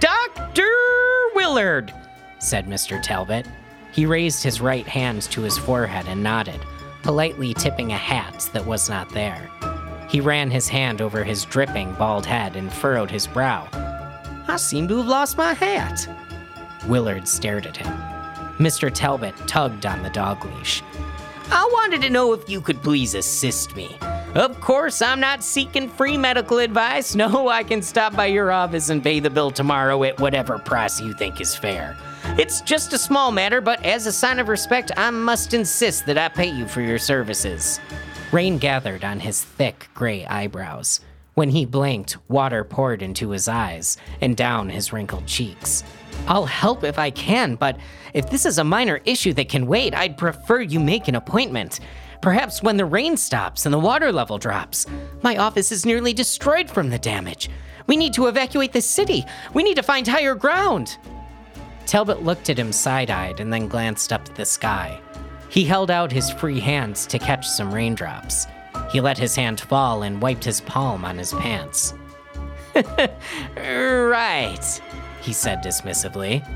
Dr. 0.00 0.70
Willard, 1.34 1.92
said 2.38 2.66
Mr. 2.66 3.02
Talbot. 3.02 3.46
He 3.92 4.04
raised 4.04 4.42
his 4.42 4.60
right 4.60 4.86
hand 4.86 5.22
to 5.22 5.40
his 5.40 5.56
forehead 5.56 6.06
and 6.08 6.22
nodded, 6.22 6.60
politely 7.02 7.54
tipping 7.54 7.92
a 7.92 7.96
hat 7.96 8.50
that 8.52 8.66
was 8.66 8.90
not 8.90 9.08
there. 9.10 9.48
He 10.08 10.20
ran 10.20 10.50
his 10.50 10.68
hand 10.68 11.02
over 11.02 11.22
his 11.22 11.44
dripping 11.44 11.92
bald 11.94 12.24
head 12.24 12.56
and 12.56 12.72
furrowed 12.72 13.10
his 13.10 13.26
brow. 13.26 13.68
I 14.48 14.56
seem 14.56 14.88
to 14.88 14.96
have 14.98 15.06
lost 15.06 15.36
my 15.36 15.52
hat. 15.52 16.08
Willard 16.86 17.28
stared 17.28 17.66
at 17.66 17.76
him. 17.76 17.92
Mr. 18.58 18.90
Talbot 18.92 19.36
tugged 19.46 19.84
on 19.84 20.02
the 20.02 20.10
dog 20.10 20.44
leash. 20.44 20.82
I 21.50 21.68
wanted 21.72 22.02
to 22.02 22.10
know 22.10 22.32
if 22.32 22.48
you 22.48 22.60
could 22.60 22.82
please 22.82 23.14
assist 23.14 23.76
me. 23.76 23.96
Of 24.34 24.60
course, 24.60 25.00
I'm 25.00 25.20
not 25.20 25.42
seeking 25.42 25.88
free 25.88 26.16
medical 26.16 26.58
advice. 26.58 27.14
No, 27.14 27.48
I 27.48 27.62
can 27.62 27.82
stop 27.82 28.14
by 28.14 28.26
your 28.26 28.50
office 28.50 28.90
and 28.90 29.02
pay 29.02 29.20
the 29.20 29.30
bill 29.30 29.50
tomorrow 29.50 30.04
at 30.04 30.20
whatever 30.20 30.58
price 30.58 31.00
you 31.00 31.12
think 31.14 31.40
is 31.40 31.56
fair. 31.56 31.96
It's 32.38 32.60
just 32.60 32.92
a 32.92 32.98
small 32.98 33.32
matter, 33.32 33.60
but 33.60 33.84
as 33.84 34.06
a 34.06 34.12
sign 34.12 34.38
of 34.38 34.48
respect, 34.48 34.92
I 34.96 35.10
must 35.10 35.54
insist 35.54 36.06
that 36.06 36.18
I 36.18 36.28
pay 36.28 36.48
you 36.48 36.68
for 36.68 36.80
your 36.82 36.98
services. 36.98 37.80
Rain 38.30 38.58
gathered 38.58 39.04
on 39.04 39.20
his 39.20 39.42
thick 39.42 39.88
gray 39.94 40.26
eyebrows. 40.26 41.00
When 41.34 41.50
he 41.50 41.64
blinked, 41.64 42.16
water 42.28 42.62
poured 42.62 43.00
into 43.00 43.30
his 43.30 43.48
eyes 43.48 43.96
and 44.20 44.36
down 44.36 44.68
his 44.68 44.92
wrinkled 44.92 45.26
cheeks. 45.26 45.84
I'll 46.26 46.44
help 46.44 46.84
if 46.84 46.98
I 46.98 47.10
can, 47.10 47.54
but 47.54 47.78
if 48.12 48.28
this 48.28 48.44
is 48.44 48.58
a 48.58 48.64
minor 48.64 49.00
issue 49.04 49.32
that 49.34 49.48
can 49.48 49.66
wait, 49.66 49.94
I'd 49.94 50.18
prefer 50.18 50.60
you 50.60 50.78
make 50.78 51.08
an 51.08 51.14
appointment. 51.14 51.80
Perhaps 52.20 52.62
when 52.62 52.76
the 52.76 52.84
rain 52.84 53.16
stops 53.16 53.64
and 53.64 53.72
the 53.72 53.78
water 53.78 54.12
level 54.12 54.36
drops. 54.36 54.84
My 55.22 55.36
office 55.36 55.72
is 55.72 55.86
nearly 55.86 56.12
destroyed 56.12 56.68
from 56.68 56.90
the 56.90 56.98
damage. 56.98 57.48
We 57.86 57.96
need 57.96 58.12
to 58.14 58.26
evacuate 58.26 58.72
the 58.72 58.82
city. 58.82 59.24
We 59.54 59.62
need 59.62 59.76
to 59.76 59.82
find 59.82 60.06
higher 60.06 60.34
ground. 60.34 60.98
Talbot 61.86 62.22
looked 62.22 62.50
at 62.50 62.58
him 62.58 62.72
side 62.72 63.10
eyed 63.10 63.40
and 63.40 63.50
then 63.50 63.68
glanced 63.68 64.12
up 64.12 64.28
at 64.28 64.34
the 64.34 64.44
sky. 64.44 65.00
He 65.48 65.64
held 65.64 65.90
out 65.90 66.12
his 66.12 66.30
free 66.30 66.60
hands 66.60 67.06
to 67.06 67.18
catch 67.18 67.48
some 67.48 67.74
raindrops. 67.74 68.46
He 68.90 69.00
let 69.00 69.18
his 69.18 69.34
hand 69.34 69.60
fall 69.60 70.02
and 70.02 70.20
wiped 70.20 70.44
his 70.44 70.60
palm 70.60 71.04
on 71.04 71.18
his 71.18 71.32
pants. 71.32 71.94
right, 73.56 74.80
he 75.20 75.32
said 75.32 75.62
dismissively. 75.62 76.46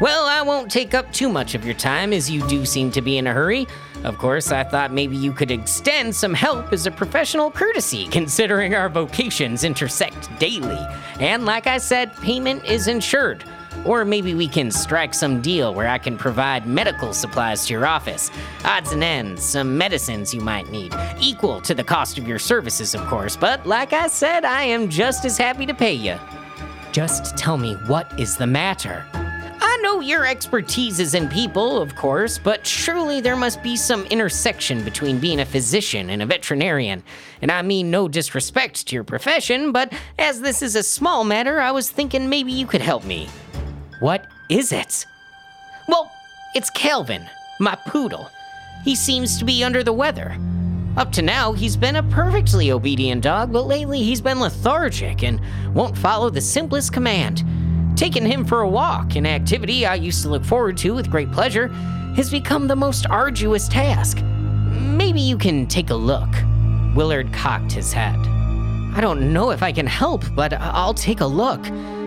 Well, 0.00 0.26
I 0.26 0.42
won't 0.42 0.70
take 0.70 0.94
up 0.94 1.12
too 1.12 1.28
much 1.28 1.54
of 1.54 1.64
your 1.64 1.74
time 1.74 2.12
as 2.12 2.30
you 2.30 2.46
do 2.48 2.64
seem 2.64 2.90
to 2.92 3.02
be 3.02 3.18
in 3.18 3.26
a 3.26 3.32
hurry. 3.32 3.66
Of 4.02 4.18
course, 4.18 4.50
I 4.50 4.64
thought 4.64 4.92
maybe 4.92 5.16
you 5.16 5.32
could 5.32 5.50
extend 5.50 6.14
some 6.14 6.34
help 6.34 6.72
as 6.72 6.86
a 6.86 6.90
professional 6.90 7.50
courtesy, 7.50 8.06
considering 8.10 8.74
our 8.74 8.88
vocations 8.88 9.62
intersect 9.62 10.28
daily. 10.38 10.78
And 11.20 11.44
like 11.44 11.66
I 11.66 11.78
said, 11.78 12.14
payment 12.16 12.64
is 12.64 12.88
insured. 12.88 13.44
Or 13.84 14.04
maybe 14.04 14.34
we 14.34 14.48
can 14.48 14.70
strike 14.70 15.14
some 15.14 15.40
deal 15.40 15.74
where 15.74 15.88
I 15.88 15.98
can 15.98 16.16
provide 16.16 16.66
medical 16.66 17.12
supplies 17.12 17.66
to 17.66 17.74
your 17.74 17.86
office, 17.86 18.30
odds 18.64 18.92
and 18.92 19.04
ends, 19.04 19.42
some 19.42 19.76
medicines 19.76 20.32
you 20.32 20.40
might 20.40 20.70
need, 20.70 20.94
equal 21.20 21.60
to 21.62 21.74
the 21.74 21.84
cost 21.84 22.18
of 22.18 22.26
your 22.26 22.38
services, 22.38 22.94
of 22.94 23.02
course. 23.06 23.36
But 23.36 23.66
like 23.66 23.92
I 23.92 24.06
said, 24.08 24.44
I 24.44 24.62
am 24.62 24.88
just 24.88 25.24
as 25.24 25.36
happy 25.36 25.66
to 25.66 25.74
pay 25.74 25.94
you. 25.94 26.18
Just 26.92 27.36
tell 27.36 27.56
me 27.56 27.74
what 27.86 28.18
is 28.18 28.36
the 28.36 28.46
matter. 28.46 29.04
I 29.12 29.80
know 29.82 30.00
your 30.00 30.24
expertise 30.24 31.00
is 31.00 31.14
in 31.14 31.28
people, 31.28 31.82
of 31.82 31.96
course, 31.96 32.38
but 32.38 32.64
surely 32.66 33.20
there 33.20 33.34
must 33.34 33.62
be 33.62 33.76
some 33.76 34.04
intersection 34.06 34.84
between 34.84 35.18
being 35.18 35.40
a 35.40 35.44
physician 35.44 36.10
and 36.10 36.22
a 36.22 36.26
veterinarian. 36.26 37.02
And 37.42 37.50
I 37.50 37.62
mean 37.62 37.90
no 37.90 38.06
disrespect 38.06 38.86
to 38.86 38.94
your 38.94 39.04
profession, 39.04 39.72
but 39.72 39.92
as 40.18 40.40
this 40.40 40.62
is 40.62 40.76
a 40.76 40.82
small 40.82 41.24
matter, 41.24 41.60
I 41.60 41.72
was 41.72 41.90
thinking 41.90 42.28
maybe 42.28 42.52
you 42.52 42.66
could 42.66 42.82
help 42.82 43.04
me. 43.04 43.28
What 44.00 44.26
is 44.48 44.72
it? 44.72 45.06
Well, 45.88 46.12
it's 46.54 46.70
Calvin, 46.70 47.28
my 47.60 47.76
poodle. 47.86 48.30
He 48.84 48.94
seems 48.94 49.38
to 49.38 49.44
be 49.44 49.64
under 49.64 49.82
the 49.82 49.92
weather. 49.92 50.36
Up 50.96 51.10
to 51.12 51.22
now, 51.22 51.52
he's 51.52 51.76
been 51.76 51.96
a 51.96 52.02
perfectly 52.02 52.70
obedient 52.70 53.22
dog, 53.22 53.52
but 53.52 53.66
lately 53.66 54.02
he's 54.02 54.20
been 54.20 54.40
lethargic 54.40 55.22
and 55.22 55.40
won't 55.74 55.98
follow 55.98 56.30
the 56.30 56.40
simplest 56.40 56.92
command. 56.92 57.44
Taking 57.96 58.26
him 58.26 58.44
for 58.44 58.60
a 58.60 58.68
walk, 58.68 59.16
an 59.16 59.26
activity 59.26 59.86
I 59.86 59.94
used 59.94 60.22
to 60.22 60.28
look 60.28 60.44
forward 60.44 60.76
to 60.78 60.94
with 60.94 61.10
great 61.10 61.30
pleasure, 61.32 61.68
has 62.16 62.30
become 62.30 62.66
the 62.66 62.76
most 62.76 63.06
arduous 63.06 63.68
task. 63.68 64.22
Maybe 64.22 65.20
you 65.20 65.38
can 65.38 65.66
take 65.66 65.90
a 65.90 65.94
look. 65.94 66.28
Willard 66.94 67.32
cocked 67.32 67.72
his 67.72 67.92
head. 67.92 68.18
I 68.94 69.00
don't 69.00 69.32
know 69.32 69.50
if 69.50 69.62
I 69.62 69.72
can 69.72 69.86
help, 69.86 70.24
but 70.34 70.52
I'll 70.52 70.94
take 70.94 71.20
a 71.20 71.26
look. 71.26 71.64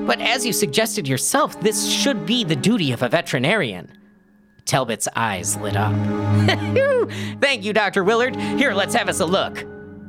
But 0.08 0.22
as 0.22 0.46
you 0.46 0.54
suggested 0.54 1.06
yourself, 1.06 1.60
this 1.60 1.88
should 1.92 2.26
be 2.26 2.46
the 2.46 2.56
duty 2.56 2.94
of 2.94 3.04
a 3.04 3.10
veterinarian. 3.10 3.92
Talbot's 4.64 5.10
eyes 5.18 5.58
lit 5.58 5.76
up. 5.76 5.94
Thank 7.42 7.66
you, 7.66 7.74
Dr. 7.74 8.06
Willard. 8.06 8.36
Here, 8.36 8.74
let's 8.74 8.96
have 8.96 9.10
us 9.10 9.20
a 9.20 9.26
look. 9.26 9.66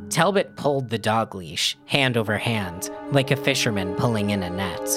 Talbot 0.08 0.54
pulled 0.54 0.88
the 0.88 0.98
dog 0.98 1.34
leash, 1.34 1.76
hand 1.86 2.16
over 2.16 2.38
hand, 2.38 2.90
like 3.10 3.32
a 3.32 3.36
fisherman 3.36 3.94
pulling 3.96 4.30
in 4.30 4.44
a 4.44 4.50
net. 4.50 4.88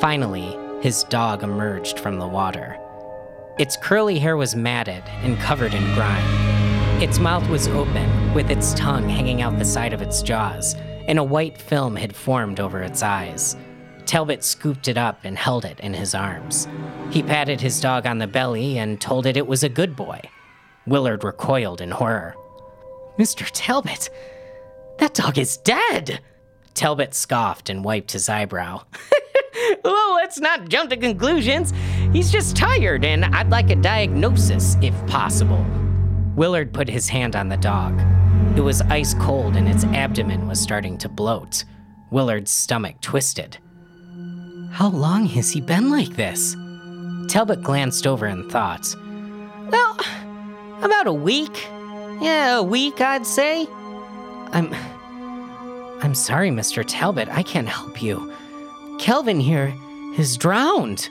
Finally, 0.00 0.56
his 0.80 1.02
dog 1.04 1.42
emerged 1.42 1.98
from 1.98 2.20
the 2.20 2.26
water. 2.26 2.78
Its 3.58 3.76
curly 3.76 4.20
hair 4.20 4.36
was 4.36 4.54
matted 4.54 5.02
and 5.22 5.36
covered 5.38 5.74
in 5.74 5.82
grime. 5.94 7.02
Its 7.02 7.18
mouth 7.18 7.48
was 7.48 7.66
open, 7.68 8.34
with 8.34 8.50
its 8.50 8.72
tongue 8.74 9.08
hanging 9.08 9.42
out 9.42 9.58
the 9.58 9.64
side 9.64 9.92
of 9.92 10.00
its 10.00 10.22
jaws, 10.22 10.76
and 11.08 11.18
a 11.18 11.24
white 11.24 11.58
film 11.60 11.96
had 11.96 12.14
formed 12.14 12.60
over 12.60 12.80
its 12.82 13.02
eyes. 13.02 13.56
Talbot 14.06 14.44
scooped 14.44 14.88
it 14.88 14.98
up 14.98 15.20
and 15.24 15.36
held 15.36 15.64
it 15.64 15.80
in 15.80 15.94
his 15.94 16.14
arms. 16.14 16.68
He 17.10 17.22
patted 17.22 17.60
his 17.60 17.80
dog 17.80 18.06
on 18.06 18.18
the 18.18 18.26
belly 18.26 18.78
and 18.78 19.00
told 19.00 19.26
it 19.26 19.36
it 19.36 19.46
was 19.46 19.62
a 19.62 19.68
good 19.68 19.96
boy. 19.96 20.20
Willard 20.86 21.24
recoiled 21.24 21.80
in 21.80 21.90
horror. 21.90 22.34
Mr. 23.18 23.48
Talbot, 23.52 24.10
that 24.98 25.14
dog 25.14 25.38
is 25.38 25.56
dead! 25.58 26.20
Talbot 26.74 27.14
scoffed 27.14 27.70
and 27.70 27.84
wiped 27.84 28.12
his 28.12 28.28
eyebrow. 28.28 28.82
well, 29.84 30.14
let's 30.14 30.40
not 30.40 30.68
jump 30.68 30.90
to 30.90 30.96
conclusions. 30.96 31.72
He's 32.12 32.32
just 32.32 32.56
tired, 32.56 33.04
and 33.04 33.24
I'd 33.24 33.50
like 33.50 33.70
a 33.70 33.76
diagnosis, 33.76 34.76
if 34.82 34.94
possible. 35.06 35.64
Willard 36.34 36.74
put 36.74 36.88
his 36.88 37.08
hand 37.08 37.36
on 37.36 37.48
the 37.48 37.56
dog. 37.56 38.00
It 38.56 38.60
was 38.60 38.82
ice 38.82 39.14
cold, 39.14 39.56
and 39.56 39.68
its 39.68 39.84
abdomen 39.84 40.48
was 40.48 40.60
starting 40.60 40.98
to 40.98 41.08
bloat. 41.08 41.64
Willard's 42.10 42.50
stomach 42.50 43.00
twisted. 43.00 43.58
How 44.74 44.88
long 44.88 45.26
has 45.26 45.52
he 45.52 45.60
been 45.60 45.88
like 45.88 46.16
this? 46.16 46.56
Talbot 47.28 47.62
glanced 47.62 48.08
over 48.08 48.26
and 48.26 48.50
thought. 48.50 48.96
Well, 49.70 49.96
about 50.82 51.06
a 51.06 51.12
week. 51.12 51.68
Yeah, 52.20 52.56
a 52.58 52.62
week, 52.62 53.00
I'd 53.00 53.24
say. 53.24 53.68
I'm. 54.50 54.74
I'm 56.02 56.16
sorry, 56.16 56.50
Mr. 56.50 56.84
Talbot. 56.84 57.28
I 57.28 57.44
can't 57.44 57.68
help 57.68 58.02
you. 58.02 58.32
Kelvin 58.98 59.38
here 59.38 59.72
is 60.18 60.36
drowned. 60.36 61.08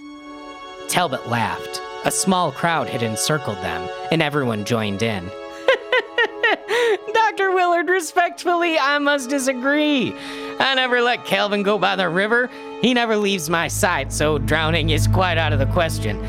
Talbot 0.90 1.30
laughed. 1.30 1.82
A 2.04 2.12
small 2.12 2.52
crowd 2.52 2.90
had 2.90 3.02
encircled 3.02 3.60
them, 3.60 3.90
and 4.12 4.22
everyone 4.22 4.66
joined 4.66 5.02
in. 5.02 5.24
Dr. 7.14 7.54
Willard, 7.54 7.88
respectfully, 7.88 8.78
I 8.78 8.98
must 9.00 9.30
disagree. 9.30 10.14
I 10.60 10.76
never 10.76 11.02
let 11.02 11.24
Kelvin 11.24 11.64
go 11.64 11.78
by 11.80 11.96
the 11.96 12.10
river. 12.10 12.50
He 12.84 12.94
never 12.94 13.16
leaves 13.16 13.50
my 13.50 13.70
side, 13.70 14.12
so 14.12 14.38
drowning 14.38 14.90
is 14.90 15.08
quite 15.08 15.38
out 15.38 15.54
of 15.54 15.60
the 15.60 15.66
question. 15.68 16.22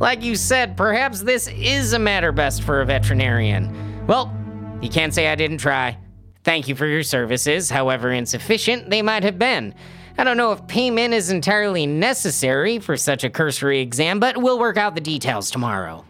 Like 0.00 0.24
you 0.24 0.34
said, 0.34 0.76
perhaps 0.76 1.20
this 1.20 1.46
is 1.46 1.92
a 1.92 2.00
matter 2.00 2.32
best 2.32 2.64
for 2.64 2.80
a 2.80 2.84
veterinarian. 2.84 4.06
Well, 4.08 4.34
you 4.82 4.88
can't 4.88 5.14
say 5.14 5.28
I 5.28 5.36
didn't 5.36 5.58
try. 5.58 5.96
Thank 6.42 6.66
you 6.66 6.74
for 6.74 6.86
your 6.86 7.04
services, 7.04 7.70
however 7.70 8.10
insufficient 8.10 8.90
they 8.90 9.02
might 9.02 9.22
have 9.22 9.38
been. 9.38 9.72
I 10.18 10.24
don't 10.24 10.36
know 10.36 10.50
if 10.50 10.66
payment 10.66 11.14
is 11.14 11.30
entirely 11.30 11.86
necessary 11.86 12.80
for 12.80 12.96
such 12.96 13.22
a 13.22 13.30
cursory 13.30 13.78
exam, 13.78 14.18
but 14.18 14.36
we'll 14.36 14.58
work 14.58 14.76
out 14.76 14.96
the 14.96 15.00
details 15.00 15.48
tomorrow. 15.48 16.04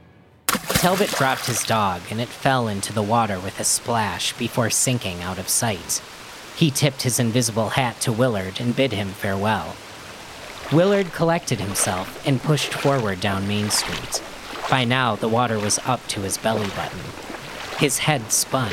Talbot 0.47 1.11
dropped 1.11 1.45
his 1.45 1.63
dog 1.63 2.01
and 2.11 2.23
it 2.23 2.29
fell 2.29 2.69
into 2.69 2.95
the 2.95 3.03
water 3.03 3.39
with 3.39 3.61
a 3.61 3.65
splash 3.65 4.33
before 4.39 4.71
sinking 4.71 5.21
out 5.21 5.39
of 5.39 5.51
sight. 5.51 6.01
He 6.57 6.71
tipped 6.71 7.03
his 7.03 7.21
invisible 7.21 7.69
hat 7.69 8.01
to 8.01 8.13
Willard 8.13 8.61
and 8.61 8.75
bid 8.75 8.93
him 8.93 9.09
farewell. 9.09 9.77
Willard 10.73 11.13
collected 11.13 11.59
himself 11.59 12.25
and 12.25 12.41
pushed 12.41 12.73
forward 12.73 13.21
down 13.21 13.49
Main 13.49 13.71
Street. 13.71 14.23
By 14.71 14.85
now, 14.85 15.17
the 15.17 15.29
water 15.29 15.59
was 15.59 15.81
up 15.81 16.07
to 16.09 16.21
his 16.21 16.39
belly 16.39 16.69
button. 16.77 17.01
His 17.79 17.99
head 17.99 18.31
spun. 18.31 18.73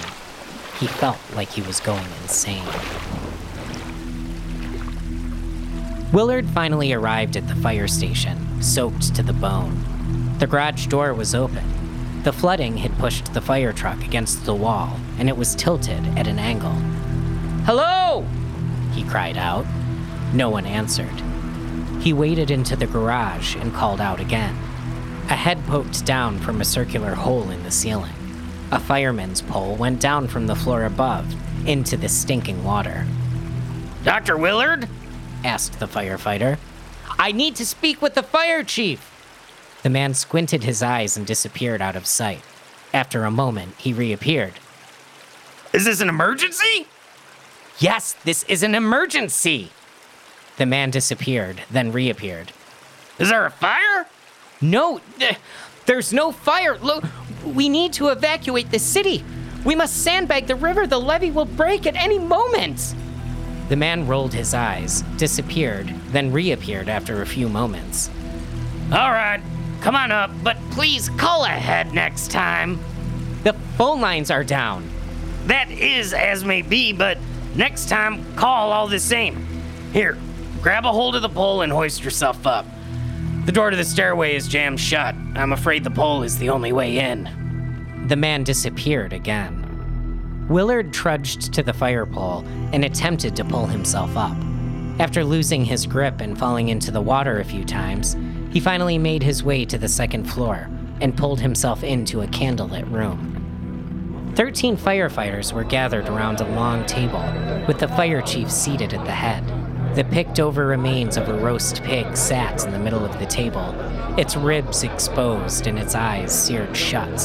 He 0.79 0.85
felt 0.85 1.17
like 1.33 1.49
he 1.49 1.63
was 1.63 1.79
going 1.79 2.05
insane. 2.21 2.63
Willard 6.13 6.47
finally 6.49 6.93
arrived 6.93 7.35
at 7.35 7.47
the 7.47 7.55
fire 7.55 7.87
station, 7.87 8.61
soaked 8.61 9.15
to 9.15 9.23
the 9.23 9.33
bone. 9.33 9.83
The 10.37 10.45
garage 10.45 10.85
door 10.85 11.15
was 11.15 11.33
open. 11.33 11.63
The 12.21 12.31
flooding 12.31 12.77
had 12.77 12.95
pushed 12.99 13.33
the 13.33 13.41
fire 13.41 13.73
truck 13.73 14.03
against 14.03 14.45
the 14.45 14.53
wall, 14.53 14.99
and 15.17 15.29
it 15.29 15.37
was 15.37 15.55
tilted 15.55 16.05
at 16.15 16.27
an 16.27 16.37
angle. 16.37 16.75
Hello! 17.65 18.23
He 18.93 19.03
cried 19.03 19.35
out. 19.35 19.65
No 20.31 20.51
one 20.51 20.67
answered. 20.67 21.23
He 21.99 22.13
waded 22.13 22.51
into 22.51 22.75
the 22.75 22.87
garage 22.87 23.55
and 23.55 23.73
called 23.73 23.99
out 23.99 24.19
again. 24.19 24.55
A 25.29 25.35
head 25.35 25.63
poked 25.65 26.05
down 26.05 26.39
from 26.39 26.61
a 26.61 26.65
circular 26.65 27.15
hole 27.15 27.49
in 27.49 27.63
the 27.63 27.71
ceiling. 27.71 28.13
A 28.71 28.79
fireman's 28.79 29.41
pole 29.41 29.75
went 29.75 29.99
down 29.99 30.27
from 30.27 30.47
the 30.47 30.55
floor 30.55 30.85
above 30.85 31.35
into 31.67 31.97
the 31.97 32.09
stinking 32.09 32.63
water. 32.63 33.05
Dr. 34.03 34.37
Willard? 34.37 34.87
asked 35.43 35.79
the 35.79 35.87
firefighter. 35.87 36.57
I 37.19 37.31
need 37.31 37.55
to 37.57 37.65
speak 37.65 38.01
with 38.01 38.13
the 38.13 38.23
fire 38.23 38.63
chief. 38.63 39.13
The 39.83 39.89
man 39.89 40.13
squinted 40.13 40.63
his 40.63 40.81
eyes 40.83 41.17
and 41.17 41.25
disappeared 41.25 41.81
out 41.81 41.95
of 41.95 42.05
sight. 42.05 42.41
After 42.93 43.23
a 43.23 43.31
moment, 43.31 43.75
he 43.77 43.93
reappeared. 43.93 44.53
Is 45.73 45.85
this 45.85 46.01
an 46.01 46.09
emergency? 46.09 46.87
Yes, 47.79 48.13
this 48.23 48.43
is 48.43 48.63
an 48.63 48.75
emergency. 48.75 49.71
The 50.57 50.65
man 50.65 50.91
disappeared, 50.91 51.61
then 51.71 51.91
reappeared. 51.91 52.51
Is 53.19 53.29
there 53.29 53.45
a 53.45 53.51
fire? 53.51 54.07
No, 54.61 54.99
th- 55.19 55.37
there's 55.85 56.11
no 56.11 56.31
fire. 56.31 56.77
Look, 56.77 57.03
we 57.45 57.69
need 57.69 57.93
to 57.93 58.09
evacuate 58.09 58.71
the 58.71 58.79
city. 58.79 59.23
We 59.63 59.75
must 59.75 60.03
sandbag 60.03 60.47
the 60.47 60.55
river. 60.55 60.87
The 60.87 60.99
levee 60.99 61.31
will 61.31 61.45
break 61.45 61.85
at 61.85 61.95
any 61.95 62.19
moment. 62.19 62.95
The 63.69 63.75
man 63.75 64.07
rolled 64.07 64.33
his 64.33 64.53
eyes, 64.53 65.01
disappeared, 65.17 65.93
then 66.09 66.31
reappeared 66.31 66.89
after 66.89 67.21
a 67.21 67.25
few 67.25 67.49
moments. 67.49 68.09
All 68.91 69.11
right, 69.11 69.41
come 69.81 69.95
on 69.95 70.11
up, 70.11 70.31
but 70.43 70.57
please 70.71 71.09
call 71.09 71.43
ahead 71.43 71.93
next 71.93 72.31
time. 72.31 72.79
The 73.43 73.53
phone 73.77 73.99
lines 73.99 74.31
are 74.31 74.43
down. 74.43 74.89
That 75.47 75.69
is 75.69 76.13
as 76.13 76.45
may 76.45 76.61
be, 76.61 76.93
but 76.93 77.17
next 77.55 77.89
time, 77.89 78.23
call 78.35 78.71
all 78.71 78.87
the 78.87 78.99
same. 78.99 79.45
Here, 79.91 80.17
grab 80.57 80.85
a 80.85 80.91
hold 80.91 81.15
of 81.15 81.21
the 81.21 81.29
pole 81.29 81.61
and 81.61 81.71
hoist 81.71 82.03
yourself 82.03 82.45
up. 82.45 82.65
The 83.45 83.51
door 83.51 83.69
to 83.69 83.77
the 83.77 83.85
stairway 83.85 84.35
is 84.35 84.47
jammed 84.47 84.79
shut. 84.79 85.15
I'm 85.35 85.53
afraid 85.53 85.83
the 85.83 85.89
pole 85.89 86.23
is 86.23 86.37
the 86.37 86.49
only 86.49 86.71
way 86.71 86.99
in. 86.99 88.05
The 88.07 88.15
man 88.15 88.43
disappeared 88.43 89.13
again. 89.13 90.45
Willard 90.49 90.93
trudged 90.93 91.53
to 91.53 91.63
the 91.63 91.73
fire 91.73 92.05
pole 92.05 92.45
and 92.73 92.83
attempted 92.83 93.35
to 93.35 93.45
pull 93.45 93.65
himself 93.65 94.15
up. 94.17 94.35
After 94.99 95.23
losing 95.23 95.63
his 95.63 95.85
grip 95.85 96.21
and 96.21 96.37
falling 96.37 96.69
into 96.69 96.89
the 96.89 97.01
water 97.01 97.39
a 97.39 97.45
few 97.45 97.63
times, 97.63 98.15
he 98.51 98.59
finally 98.59 98.97
made 98.97 99.23
his 99.23 99.43
way 99.43 99.65
to 99.65 99.77
the 99.77 99.87
second 99.87 100.23
floor 100.23 100.69
and 101.01 101.17
pulled 101.17 101.39
himself 101.39 101.83
into 101.83 102.21
a 102.21 102.27
candlelit 102.27 102.89
room. 102.91 104.33
Thirteen 104.35 104.77
firefighters 104.77 105.51
were 105.51 105.63
gathered 105.63 106.07
around 106.09 106.41
a 106.41 106.49
long 106.49 106.85
table, 106.85 107.23
with 107.67 107.79
the 107.79 107.87
fire 107.87 108.21
chief 108.21 108.51
seated 108.51 108.93
at 108.93 109.05
the 109.05 109.11
head. 109.11 109.43
The 109.97 110.03
picked 110.03 110.39
over 110.39 110.67
remains 110.67 111.17
of 111.17 111.27
a 111.27 111.33
roast 111.33 111.81
pig 111.81 112.15
sat 112.15 112.63
in 112.63 112.71
the 112.71 112.77
middle 112.77 113.03
of 113.03 113.17
the 113.17 113.25
table, 113.25 113.73
its 114.15 114.35
ribs 114.35 114.83
exposed 114.83 115.65
and 115.65 115.79
its 115.79 115.95
eyes 115.95 116.31
seared 116.31 116.77
shut. 116.77 117.17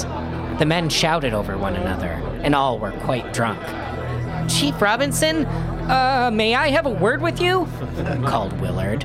The 0.59 0.65
men 0.65 0.89
shouted 0.89 1.35
over 1.35 1.59
one 1.59 1.77
another, 1.77 2.13
and 2.43 2.55
all 2.55 2.79
were 2.79 2.93
quite 2.93 3.35
drunk. 3.35 3.61
Chief 4.49 4.81
Robinson, 4.81 5.45
uh, 5.45 6.31
may 6.33 6.55
I 6.55 6.71
have 6.71 6.87
a 6.87 6.91
word 6.91 7.21
with 7.21 7.43
you? 7.43 7.69
called 8.27 8.59
Willard. 8.59 9.05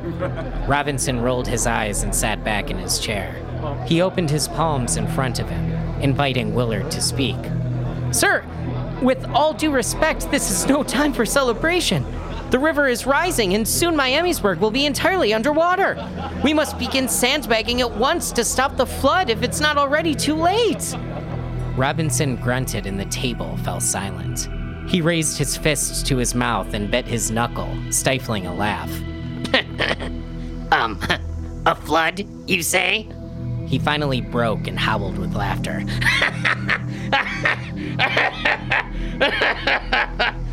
Robinson 0.65 1.19
rolled 1.19 1.49
his 1.49 1.67
eyes 1.67 2.03
and 2.03 2.15
sat 2.15 2.45
back 2.45 2.71
in 2.71 2.77
his 2.77 2.99
chair. 2.99 3.35
He 3.85 3.99
opened 3.99 4.29
his 4.29 4.47
palms 4.47 4.95
in 4.95 5.09
front 5.09 5.39
of 5.39 5.49
him, 5.49 5.73
inviting 6.01 6.55
Willard 6.55 6.89
to 6.91 7.01
speak. 7.01 7.35
Sir, 8.11 8.45
with 9.01 9.25
all 9.31 9.51
due 9.51 9.71
respect, 9.71 10.31
this 10.31 10.49
is 10.49 10.67
no 10.67 10.83
time 10.83 11.11
for 11.11 11.25
celebration. 11.25 12.05
The 12.49 12.59
river 12.59 12.87
is 12.87 13.05
rising, 13.05 13.55
and 13.55 13.67
soon 13.67 13.93
Miamisburg 13.93 14.59
will 14.59 14.71
be 14.71 14.85
entirely 14.85 15.33
underwater. 15.33 15.97
We 16.45 16.53
must 16.53 16.79
begin 16.79 17.09
sandbagging 17.09 17.81
at 17.81 17.91
once 17.91 18.31
to 18.31 18.45
stop 18.45 18.77
the 18.77 18.85
flood 18.85 19.29
if 19.29 19.43
it's 19.43 19.59
not 19.59 19.77
already 19.77 20.15
too 20.15 20.35
late. 20.35 20.95
Robinson 21.75 22.37
grunted, 22.37 22.85
and 22.85 22.97
the 22.97 23.05
table 23.05 23.57
fell 23.57 23.81
silent. 23.81 24.47
He 24.89 25.01
raised 25.01 25.37
his 25.37 25.57
fist 25.57 26.05
to 26.07 26.15
his 26.15 26.33
mouth 26.33 26.73
and 26.73 26.89
bit 26.89 27.05
his 27.05 27.29
knuckle, 27.29 27.77
stifling 27.91 28.47
a 28.47 28.53
laugh. 28.53 28.91
um, 30.71 30.97
a 31.65 31.75
flood, 31.75 32.25
you 32.49 32.63
say? 32.63 33.09
He 33.65 33.77
finally 33.77 34.21
broke 34.21 34.67
and 34.67 34.79
howled 34.79 35.17
with 35.17 35.35
laughter. 35.35 35.83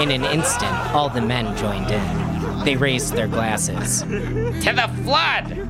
In 0.00 0.10
an 0.10 0.24
instant, 0.24 0.74
all 0.92 1.08
the 1.08 1.20
men 1.20 1.56
joined 1.56 1.90
in. 1.90 2.64
They 2.64 2.76
raised 2.76 3.14
their 3.14 3.28
glasses. 3.28 4.02
To 4.02 4.72
the 4.74 4.90
flood! 5.04 5.68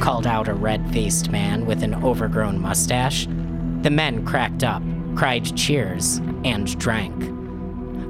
called 0.00 0.26
out 0.26 0.48
a 0.48 0.54
red 0.54 0.88
faced 0.92 1.30
man 1.30 1.66
with 1.66 1.82
an 1.82 1.94
overgrown 2.04 2.60
mustache. 2.60 3.26
The 3.82 3.90
men 3.90 4.24
cracked 4.24 4.64
up, 4.64 4.82
cried 5.14 5.56
cheers, 5.56 6.18
and 6.44 6.78
drank. 6.78 7.18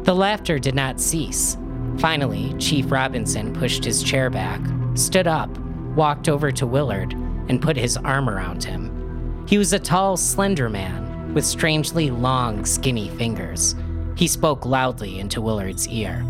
The 0.05 0.15
laughter 0.15 0.59
did 0.59 0.75
not 0.75 1.01
cease. 1.01 1.57
Finally, 1.99 2.55
Chief 2.59 2.91
Robinson 2.91 3.53
pushed 3.53 3.85
his 3.85 4.03
chair 4.03 4.31
back, 4.31 4.61
stood 4.95 5.27
up, 5.27 5.51
walked 5.95 6.29
over 6.29 6.53
to 6.53 6.67
Willard, 6.67 7.13
and 7.49 7.61
put 7.61 7.77
his 7.77 7.97
arm 7.97 8.29
around 8.29 8.65
him. 8.65 9.45
He 9.49 9.59
was 9.59 9.73
a 9.73 9.79
tall, 9.79 10.17
slender 10.17 10.69
man 10.69 11.35
with 11.35 11.45
strangely 11.45 12.11
long, 12.11 12.65
skinny 12.65 13.09
fingers. 13.11 13.75
He 14.21 14.29
spoke 14.29 14.67
loudly 14.67 15.19
into 15.19 15.41
Willard's 15.41 15.89
ear. 15.89 16.23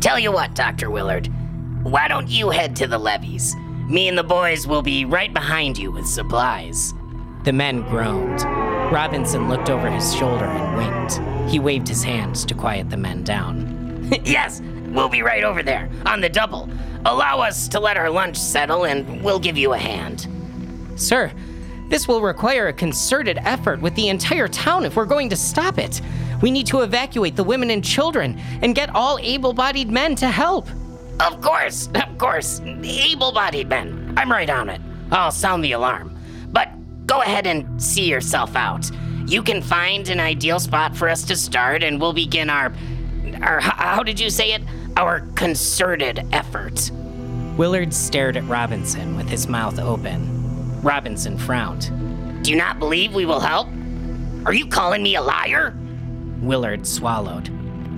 Tell 0.00 0.18
you 0.18 0.32
what, 0.32 0.56
Dr. 0.56 0.90
Willard, 0.90 1.28
why 1.84 2.08
don't 2.08 2.28
you 2.28 2.50
head 2.50 2.74
to 2.74 2.88
the 2.88 2.98
levees? 2.98 3.54
Me 3.88 4.08
and 4.08 4.18
the 4.18 4.24
boys 4.24 4.66
will 4.66 4.82
be 4.82 5.04
right 5.04 5.32
behind 5.32 5.78
you 5.78 5.92
with 5.92 6.08
supplies. 6.08 6.92
The 7.44 7.52
men 7.52 7.82
groaned. 7.82 8.42
Robinson 8.92 9.48
looked 9.48 9.70
over 9.70 9.88
his 9.88 10.12
shoulder 10.12 10.44
and 10.44 10.76
winked. 10.76 11.52
He 11.52 11.60
waved 11.60 11.86
his 11.86 12.02
hands 12.02 12.44
to 12.46 12.54
quiet 12.54 12.90
the 12.90 12.96
men 12.96 13.22
down. 13.22 14.10
yes, 14.24 14.60
we'll 14.88 15.08
be 15.08 15.22
right 15.22 15.44
over 15.44 15.62
there, 15.62 15.88
on 16.06 16.20
the 16.20 16.28
double. 16.28 16.68
Allow 17.04 17.42
us 17.42 17.68
to 17.68 17.78
let 17.78 17.96
our 17.96 18.10
lunch 18.10 18.38
settle 18.38 18.86
and 18.86 19.22
we'll 19.22 19.38
give 19.38 19.56
you 19.56 19.72
a 19.72 19.78
hand. 19.78 20.26
Sir, 20.96 21.30
this 21.90 22.06
will 22.06 22.22
require 22.22 22.68
a 22.68 22.72
concerted 22.72 23.38
effort 23.38 23.80
with 23.80 23.96
the 23.96 24.08
entire 24.08 24.46
town 24.46 24.84
if 24.84 24.94
we're 24.94 25.04
going 25.04 25.28
to 25.28 25.36
stop 25.36 25.76
it. 25.76 26.00
We 26.40 26.52
need 26.52 26.68
to 26.68 26.82
evacuate 26.82 27.34
the 27.34 27.42
women 27.42 27.70
and 27.70 27.84
children 27.84 28.40
and 28.62 28.76
get 28.76 28.94
all 28.94 29.18
able 29.20 29.52
bodied 29.52 29.90
men 29.90 30.14
to 30.16 30.28
help. 30.28 30.68
Of 31.18 31.40
course, 31.40 31.88
of 31.96 32.16
course. 32.16 32.60
Able 32.60 33.32
bodied 33.32 33.68
men. 33.68 34.14
I'm 34.16 34.30
right 34.30 34.48
on 34.48 34.68
it. 34.68 34.80
I'll 35.10 35.32
sound 35.32 35.64
the 35.64 35.72
alarm. 35.72 36.16
But 36.52 36.70
go 37.06 37.22
ahead 37.22 37.48
and 37.48 37.82
see 37.82 38.08
yourself 38.08 38.54
out. 38.54 38.88
You 39.26 39.42
can 39.42 39.60
find 39.60 40.08
an 40.08 40.20
ideal 40.20 40.60
spot 40.60 40.96
for 40.96 41.08
us 41.08 41.24
to 41.24 41.36
start, 41.36 41.82
and 41.82 42.00
we'll 42.00 42.12
begin 42.12 42.48
our. 42.48 42.72
our 43.42 43.58
how 43.60 44.04
did 44.04 44.20
you 44.20 44.30
say 44.30 44.52
it? 44.52 44.62
Our 44.96 45.20
concerted 45.34 46.24
effort. 46.32 46.90
Willard 47.56 47.92
stared 47.92 48.36
at 48.36 48.44
Robinson 48.44 49.16
with 49.16 49.28
his 49.28 49.48
mouth 49.48 49.78
open. 49.80 50.39
Robinson 50.82 51.36
frowned. 51.38 51.90
Do 52.44 52.50
you 52.50 52.56
not 52.56 52.78
believe 52.78 53.14
we 53.14 53.26
will 53.26 53.40
help? 53.40 53.68
Are 54.46 54.54
you 54.54 54.66
calling 54.66 55.02
me 55.02 55.16
a 55.16 55.22
liar? 55.22 55.76
Willard 56.40 56.86
swallowed. 56.86 57.50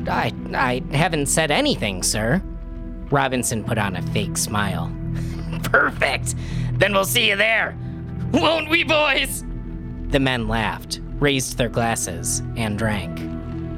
I, 0.08 0.32
I 0.52 0.82
haven't 0.92 1.26
said 1.26 1.50
anything, 1.50 2.02
sir. 2.02 2.42
Robinson 3.10 3.62
put 3.62 3.78
on 3.78 3.94
a 3.94 4.02
fake 4.08 4.36
smile. 4.36 4.90
Perfect. 5.62 6.34
Then 6.72 6.92
we'll 6.92 7.04
see 7.04 7.28
you 7.28 7.36
there. 7.36 7.76
Won't 8.32 8.68
we, 8.68 8.82
boys? 8.82 9.44
The 10.08 10.18
men 10.18 10.48
laughed, 10.48 11.00
raised 11.20 11.58
their 11.58 11.68
glasses, 11.68 12.40
and 12.56 12.78
drank. 12.78 13.20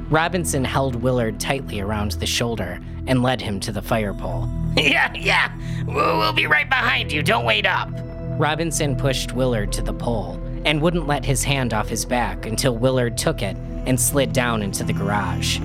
Robinson 0.09 0.63
held 0.63 0.95
Willard 0.95 1.39
tightly 1.39 1.79
around 1.79 2.13
the 2.13 2.25
shoulder 2.25 2.79
and 3.07 3.21
led 3.21 3.41
him 3.41 3.59
to 3.61 3.71
the 3.71 3.81
fire 3.81 4.13
pole. 4.13 4.49
yeah, 4.77 5.13
yeah. 5.13 5.55
We'll, 5.85 6.17
we'll 6.17 6.33
be 6.33 6.47
right 6.47 6.69
behind 6.69 7.11
you. 7.11 7.21
Don't 7.21 7.45
wait 7.45 7.65
up. 7.65 7.89
Robinson 8.37 8.97
pushed 8.97 9.31
Willard 9.31 9.71
to 9.71 9.81
the 9.81 9.93
pole 9.93 10.37
and 10.65 10.81
wouldn't 10.81 11.07
let 11.07 11.23
his 11.23 11.43
hand 11.43 11.73
off 11.73 11.87
his 11.87 12.03
back 12.03 12.45
until 12.45 12.75
Willard 12.75 13.17
took 13.17 13.41
it 13.41 13.55
and 13.85 13.99
slid 13.99 14.33
down 14.33 14.61
into 14.61 14.83
the 14.83 14.91
garage. 14.91 15.59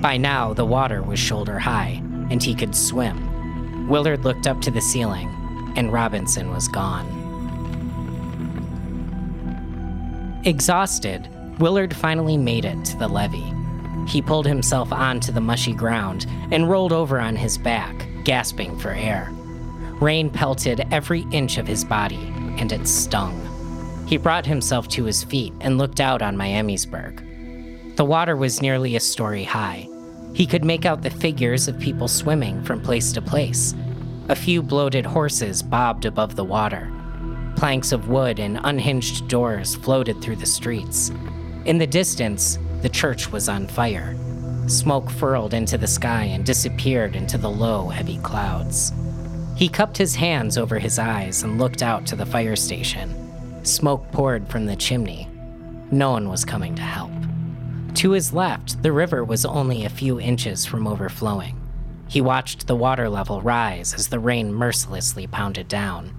By 0.00 0.16
now, 0.16 0.52
the 0.52 0.64
water 0.64 1.00
was 1.00 1.20
shoulder 1.20 1.60
high, 1.60 2.02
and 2.30 2.42
he 2.42 2.56
could 2.56 2.74
swim. 2.74 3.88
Willard 3.88 4.24
looked 4.24 4.48
up 4.48 4.60
to 4.62 4.70
the 4.72 4.80
ceiling, 4.80 5.28
and 5.76 5.92
Robinson 5.92 6.50
was 6.50 6.66
gone. 6.66 7.06
Exhausted, 10.44 11.28
Willard 11.60 11.94
finally 11.94 12.36
made 12.36 12.64
it 12.64 12.84
to 12.86 12.96
the 12.96 13.08
levee. 13.08 13.54
He 14.08 14.22
pulled 14.22 14.46
himself 14.46 14.92
onto 14.92 15.30
the 15.30 15.40
mushy 15.40 15.72
ground 15.72 16.26
and 16.50 16.68
rolled 16.68 16.92
over 16.92 17.20
on 17.20 17.36
his 17.36 17.58
back, 17.58 18.08
gasping 18.24 18.76
for 18.78 18.90
air. 18.90 19.30
Rain 20.00 20.30
pelted 20.30 20.86
every 20.92 21.26
inch 21.32 21.58
of 21.58 21.66
his 21.66 21.84
body, 21.84 22.32
and 22.58 22.70
it 22.72 22.86
stung. 22.86 23.44
He 24.06 24.16
brought 24.16 24.46
himself 24.46 24.88
to 24.88 25.04
his 25.04 25.24
feet 25.24 25.52
and 25.60 25.76
looked 25.76 26.00
out 26.00 26.22
on 26.22 26.36
Miamisburg. 26.36 27.96
The 27.96 28.04
water 28.04 28.36
was 28.36 28.62
nearly 28.62 28.94
a 28.94 29.00
story 29.00 29.44
high. 29.44 29.88
He 30.34 30.46
could 30.46 30.64
make 30.64 30.86
out 30.86 31.02
the 31.02 31.10
figures 31.10 31.66
of 31.66 31.80
people 31.80 32.06
swimming 32.06 32.62
from 32.62 32.80
place 32.80 33.12
to 33.12 33.20
place. 33.20 33.74
A 34.28 34.36
few 34.36 34.62
bloated 34.62 35.04
horses 35.04 35.62
bobbed 35.62 36.04
above 36.04 36.36
the 36.36 36.44
water. 36.44 36.92
Planks 37.56 37.90
of 37.90 38.08
wood 38.08 38.38
and 38.38 38.60
unhinged 38.62 39.26
doors 39.26 39.74
floated 39.74 40.22
through 40.22 40.36
the 40.36 40.46
streets. 40.46 41.10
In 41.64 41.78
the 41.78 41.86
distance, 41.88 42.56
the 42.82 42.88
church 42.88 43.32
was 43.32 43.48
on 43.48 43.66
fire. 43.66 44.16
Smoke 44.68 45.10
furled 45.10 45.54
into 45.54 45.76
the 45.76 45.86
sky 45.88 46.24
and 46.24 46.46
disappeared 46.46 47.16
into 47.16 47.36
the 47.36 47.50
low, 47.50 47.88
heavy 47.88 48.18
clouds. 48.18 48.92
He 49.58 49.68
cupped 49.68 49.98
his 49.98 50.14
hands 50.14 50.56
over 50.56 50.78
his 50.78 51.00
eyes 51.00 51.42
and 51.42 51.58
looked 51.58 51.82
out 51.82 52.06
to 52.06 52.14
the 52.14 52.24
fire 52.24 52.54
station. 52.54 53.12
Smoke 53.64 54.12
poured 54.12 54.48
from 54.48 54.66
the 54.66 54.76
chimney. 54.76 55.28
No 55.90 56.12
one 56.12 56.28
was 56.28 56.44
coming 56.44 56.76
to 56.76 56.82
help. 56.82 57.10
To 57.94 58.12
his 58.12 58.32
left, 58.32 58.80
the 58.84 58.92
river 58.92 59.24
was 59.24 59.44
only 59.44 59.84
a 59.84 59.90
few 59.90 60.20
inches 60.20 60.64
from 60.64 60.86
overflowing. 60.86 61.60
He 62.06 62.20
watched 62.20 62.68
the 62.68 62.76
water 62.76 63.08
level 63.08 63.42
rise 63.42 63.94
as 63.94 64.06
the 64.06 64.20
rain 64.20 64.54
mercilessly 64.54 65.26
pounded 65.26 65.66
down. 65.66 66.14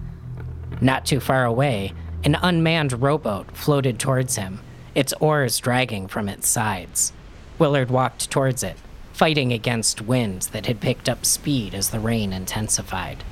Not 0.82 1.06
too 1.06 1.18
far 1.18 1.46
away, 1.46 1.94
an 2.22 2.36
unmanned 2.42 3.00
rowboat 3.00 3.56
floated 3.56 3.98
towards 3.98 4.36
him, 4.36 4.60
its 4.94 5.14
oars 5.14 5.58
dragging 5.58 6.08
from 6.08 6.28
its 6.28 6.46
sides. 6.46 7.14
Willard 7.58 7.90
walked 7.90 8.30
towards 8.30 8.62
it, 8.62 8.76
fighting 9.14 9.50
against 9.50 10.02
winds 10.02 10.48
that 10.48 10.66
had 10.66 10.80
picked 10.80 11.08
up 11.08 11.24
speed 11.24 11.74
as 11.74 11.88
the 11.88 12.00
rain 12.00 12.34
intensified. 12.34 13.24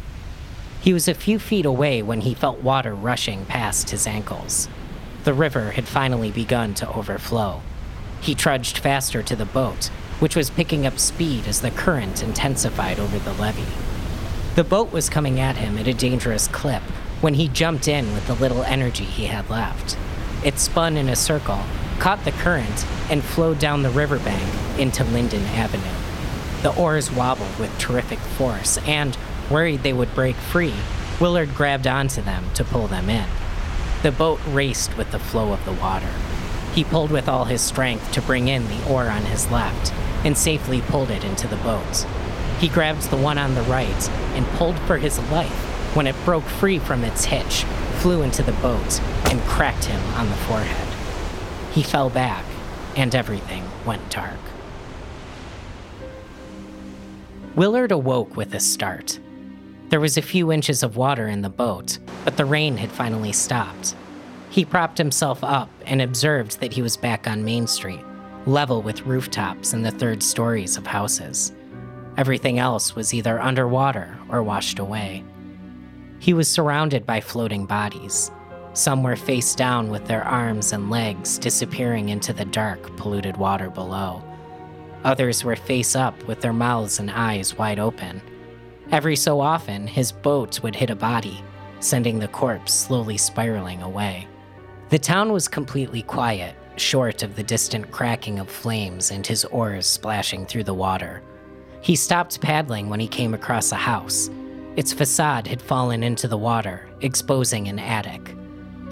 He 0.80 0.92
was 0.92 1.08
a 1.08 1.14
few 1.14 1.38
feet 1.38 1.66
away 1.66 2.02
when 2.02 2.20
he 2.20 2.34
felt 2.34 2.62
water 2.62 2.94
rushing 2.94 3.44
past 3.46 3.90
his 3.90 4.06
ankles. 4.06 4.68
The 5.24 5.34
river 5.34 5.72
had 5.72 5.88
finally 5.88 6.30
begun 6.30 6.74
to 6.74 6.88
overflow. 6.92 7.62
He 8.20 8.34
trudged 8.34 8.78
faster 8.78 9.22
to 9.22 9.36
the 9.36 9.44
boat, 9.44 9.86
which 10.20 10.36
was 10.36 10.50
picking 10.50 10.86
up 10.86 10.98
speed 10.98 11.46
as 11.46 11.60
the 11.60 11.70
current 11.70 12.22
intensified 12.22 12.98
over 12.98 13.18
the 13.18 13.32
levee. 13.34 13.64
The 14.54 14.64
boat 14.64 14.92
was 14.92 15.08
coming 15.08 15.38
at 15.38 15.56
him 15.56 15.78
at 15.78 15.86
a 15.86 15.94
dangerous 15.94 16.48
clip 16.48 16.82
when 17.20 17.34
he 17.34 17.48
jumped 17.48 17.88
in 17.88 18.12
with 18.12 18.26
the 18.26 18.34
little 18.34 18.62
energy 18.62 19.04
he 19.04 19.26
had 19.26 19.50
left. 19.50 19.96
It 20.44 20.58
spun 20.58 20.96
in 20.96 21.08
a 21.08 21.16
circle, 21.16 21.60
caught 21.98 22.24
the 22.24 22.32
current, 22.32 22.86
and 23.10 23.22
flowed 23.22 23.58
down 23.58 23.82
the 23.82 23.90
riverbank 23.90 24.78
into 24.78 25.04
Linden 25.04 25.44
Avenue. 25.46 25.82
The 26.62 26.74
oars 26.76 27.10
wobbled 27.10 27.58
with 27.58 27.76
terrific 27.78 28.18
force, 28.18 28.78
and, 28.78 29.16
worried 29.50 29.82
they 29.82 29.92
would 29.92 30.14
break 30.14 30.36
free, 30.36 30.74
Willard 31.20 31.54
grabbed 31.54 31.86
onto 31.86 32.22
them 32.22 32.44
to 32.54 32.64
pull 32.64 32.86
them 32.86 33.10
in. 33.10 33.26
The 34.02 34.12
boat 34.12 34.40
raced 34.48 34.96
with 34.96 35.10
the 35.10 35.18
flow 35.18 35.52
of 35.52 35.64
the 35.64 35.72
water. 35.72 36.10
He 36.74 36.84
pulled 36.84 37.10
with 37.10 37.28
all 37.28 37.44
his 37.44 37.60
strength 37.60 38.12
to 38.12 38.22
bring 38.22 38.48
in 38.48 38.68
the 38.68 38.88
oar 38.88 39.08
on 39.08 39.22
his 39.22 39.50
left 39.50 39.92
and 40.24 40.36
safely 40.36 40.80
pulled 40.82 41.10
it 41.10 41.24
into 41.24 41.48
the 41.48 41.56
boat. 41.56 42.06
He 42.60 42.68
grabbed 42.68 43.10
the 43.10 43.16
one 43.16 43.38
on 43.38 43.54
the 43.54 43.62
right 43.62 44.08
and 44.34 44.46
pulled 44.58 44.78
for 44.80 44.98
his 44.98 45.18
life 45.30 45.96
when 45.96 46.06
it 46.06 46.24
broke 46.24 46.44
free 46.44 46.78
from 46.78 47.02
its 47.02 47.24
hitch, 47.24 47.64
flew 48.00 48.22
into 48.22 48.42
the 48.42 48.52
boat, 48.52 49.00
and 49.30 49.40
cracked 49.42 49.84
him 49.84 50.00
on 50.14 50.28
the 50.28 50.36
forehead. 50.36 50.88
He 51.72 51.82
fell 51.82 52.10
back, 52.10 52.44
and 52.96 53.14
everything 53.14 53.64
went 53.84 54.10
dark. 54.10 54.38
Willard 57.56 57.90
awoke 57.90 58.36
with 58.36 58.54
a 58.54 58.60
start. 58.60 59.18
There 59.90 60.00
was 60.00 60.18
a 60.18 60.22
few 60.22 60.52
inches 60.52 60.82
of 60.82 60.96
water 60.96 61.28
in 61.28 61.40
the 61.40 61.48
boat, 61.48 61.98
but 62.24 62.36
the 62.36 62.44
rain 62.44 62.76
had 62.76 62.90
finally 62.90 63.32
stopped. 63.32 63.94
He 64.50 64.64
propped 64.64 64.98
himself 64.98 65.42
up 65.42 65.70
and 65.86 66.02
observed 66.02 66.60
that 66.60 66.74
he 66.74 66.82
was 66.82 66.96
back 66.96 67.26
on 67.26 67.44
Main 67.44 67.66
Street, 67.66 68.04
level 68.44 68.82
with 68.82 69.06
rooftops 69.06 69.72
and 69.72 69.84
the 69.84 69.90
third 69.90 70.22
stories 70.22 70.76
of 70.76 70.86
houses. 70.86 71.52
Everything 72.18 72.58
else 72.58 72.94
was 72.94 73.14
either 73.14 73.40
underwater 73.40 74.18
or 74.28 74.42
washed 74.42 74.78
away. 74.78 75.24
He 76.18 76.34
was 76.34 76.50
surrounded 76.50 77.06
by 77.06 77.22
floating 77.22 77.64
bodies. 77.64 78.30
Some 78.74 79.02
were 79.02 79.16
face 79.16 79.54
down 79.54 79.88
with 79.88 80.06
their 80.06 80.24
arms 80.24 80.72
and 80.72 80.90
legs 80.90 81.38
disappearing 81.38 82.10
into 82.10 82.34
the 82.34 82.44
dark, 82.44 82.94
polluted 82.96 83.38
water 83.38 83.70
below. 83.70 84.22
Others 85.04 85.44
were 85.44 85.56
face 85.56 85.96
up 85.96 86.22
with 86.24 86.42
their 86.42 86.52
mouths 86.52 86.98
and 86.98 87.10
eyes 87.10 87.56
wide 87.56 87.78
open. 87.78 88.20
Every 88.90 89.16
so 89.16 89.40
often, 89.40 89.86
his 89.86 90.12
boat 90.12 90.62
would 90.62 90.74
hit 90.74 90.90
a 90.90 90.96
body, 90.96 91.42
sending 91.80 92.18
the 92.18 92.28
corpse 92.28 92.72
slowly 92.72 93.18
spiraling 93.18 93.82
away. 93.82 94.26
The 94.88 94.98
town 94.98 95.32
was 95.32 95.46
completely 95.46 96.02
quiet, 96.02 96.54
short 96.76 97.22
of 97.22 97.36
the 97.36 97.42
distant 97.42 97.90
cracking 97.90 98.38
of 98.38 98.48
flames 98.48 99.10
and 99.10 99.26
his 99.26 99.44
oars 99.46 99.86
splashing 99.86 100.46
through 100.46 100.64
the 100.64 100.74
water. 100.74 101.22
He 101.82 101.96
stopped 101.96 102.40
paddling 102.40 102.88
when 102.88 103.00
he 103.00 103.08
came 103.08 103.34
across 103.34 103.72
a 103.72 103.76
house. 103.76 104.30
Its 104.76 104.92
facade 104.92 105.46
had 105.46 105.60
fallen 105.60 106.02
into 106.02 106.26
the 106.26 106.38
water, 106.38 106.88
exposing 107.00 107.68
an 107.68 107.78
attic. 107.78 108.34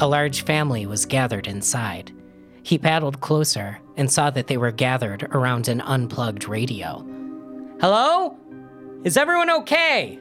A 0.00 0.06
large 0.06 0.42
family 0.42 0.84
was 0.84 1.06
gathered 1.06 1.46
inside. 1.46 2.12
He 2.62 2.76
paddled 2.76 3.20
closer 3.20 3.78
and 3.96 4.10
saw 4.10 4.28
that 4.30 4.46
they 4.46 4.58
were 4.58 4.72
gathered 4.72 5.22
around 5.30 5.68
an 5.68 5.80
unplugged 5.80 6.48
radio. 6.48 7.06
Hello? 7.80 8.36
Is 9.06 9.16
everyone 9.16 9.50
okay? 9.50 10.18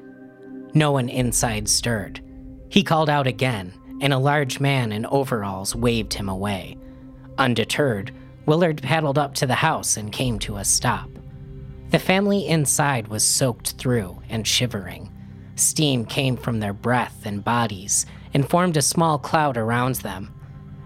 No 0.76 0.92
one 0.92 1.10
inside 1.10 1.68
stirred. 1.68 2.22
He 2.70 2.84
called 2.84 3.10
out 3.10 3.26
again, 3.26 3.74
and 4.00 4.14
a 4.14 4.20
large 4.20 4.60
man 4.60 4.92
in 4.92 5.08
overalls 5.08 5.76
waved 5.76 6.14
him 6.14 6.30
away. 6.30 6.78
Undeterred, 7.40 8.12
Willard 8.46 8.84
paddled 8.84 9.18
up 9.18 9.34
to 9.36 9.48
the 9.48 9.56
house 9.56 9.98
and 9.98 10.12
came 10.12 10.38
to 10.38 10.58
a 10.58 10.64
stop. 10.64 11.10
The 11.90 11.98
family 11.98 12.46
inside 12.46 13.08
was 13.08 13.24
soaked 13.24 13.72
through 13.72 14.22
and 14.30 14.46
shivering. 14.46 15.12
Steam 15.56 16.06
came 16.06 16.38
from 16.38 16.60
their 16.60 16.72
breath 16.72 17.26
and 17.26 17.44
bodies 17.44 18.06
and 18.36 18.48
formed 18.48 18.78
a 18.78 18.84
small 18.84 19.18
cloud 19.18 19.58
around 19.58 19.96
them. 19.96 20.32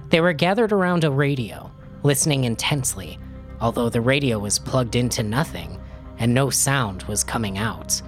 They 0.08 0.22
were 0.22 0.32
gathered 0.32 0.72
around 0.72 1.04
a 1.04 1.12
radio, 1.12 1.70
listening 2.04 2.46
intensely, 2.46 3.20
although 3.60 3.90
the 3.90 4.00
radio 4.00 4.40
was 4.40 4.58
plugged 4.58 4.96
into 4.96 5.22
nothing 5.22 5.79
and 6.20 6.34
no 6.34 6.50
sound 6.50 7.04
was 7.04 7.24
coming 7.24 7.58
out. 7.58 8.02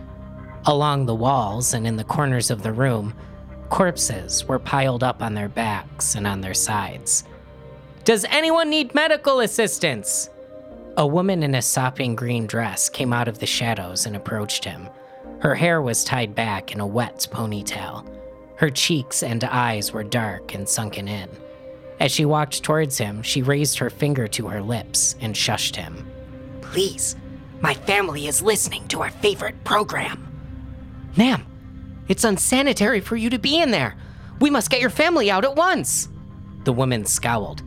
Along 0.66 1.06
the 1.06 1.16
walls 1.16 1.74
and 1.74 1.88
in 1.88 1.96
the 1.96 2.04
corners 2.04 2.52
of 2.52 2.62
the 2.62 2.72
room, 2.72 3.14
corpses 3.70 4.46
were 4.46 4.60
piled 4.60 5.04
up 5.04 5.24
on 5.24 5.34
their 5.34 5.50
backs 5.50 6.16
and 6.16 6.28
on 6.28 6.42
their 6.42 6.54
sides. 6.54 7.24
Does 8.04 8.26
anyone 8.26 8.70
need 8.70 8.94
medical 8.94 9.40
assistance? 9.40 10.30
A 10.98 11.08
woman 11.08 11.42
in 11.42 11.56
a 11.56 11.62
sopping 11.62 12.16
green 12.16 12.46
dress 12.46 12.90
came 12.90 13.14
out 13.14 13.28
of 13.28 13.40
the 13.40 13.46
shadows 13.46 14.06
and 14.06 14.16
approached 14.16 14.66
him. 14.66 14.90
Her 15.40 15.56
hair 15.56 15.82
was 15.82 16.04
tied 16.04 16.36
back 16.36 16.74
in 16.74 16.80
a 16.80 16.86
wet 16.86 17.28
ponytail. 17.32 18.06
Her 18.58 18.70
cheeks 18.70 19.24
and 19.24 19.44
eyes 19.44 19.92
were 19.92 20.04
dark 20.04 20.54
and 20.54 20.68
sunken 20.68 21.08
in. 21.08 21.30
As 22.00 22.12
she 22.12 22.26
walked 22.26 22.62
towards 22.62 22.98
him, 22.98 23.24
she 23.24 23.42
raised 23.42 23.78
her 23.80 23.90
finger 23.90 24.28
to 24.28 24.48
her 24.48 24.62
lips 24.62 25.16
and 25.22 25.34
shushed 25.34 25.76
him. 25.76 26.06
Please, 26.62 27.16
my 27.62 27.74
family 27.74 28.28
is 28.28 28.42
listening 28.42 28.88
to 28.90 29.02
our 29.02 29.12
favorite 29.12 29.64
program. 29.64 30.28
Ma'am, 31.16 31.46
it's 32.08 32.24
unsanitary 32.24 33.00
for 33.00 33.16
you 33.16 33.30
to 33.30 33.40
be 33.40 33.60
in 33.60 33.72
there. 33.72 33.96
We 34.40 34.50
must 34.50 34.70
get 34.70 34.82
your 34.82 34.90
family 34.90 35.30
out 35.30 35.46
at 35.46 35.56
once. 35.56 36.10
The 36.64 36.74
woman 36.74 37.06
scowled. 37.06 37.62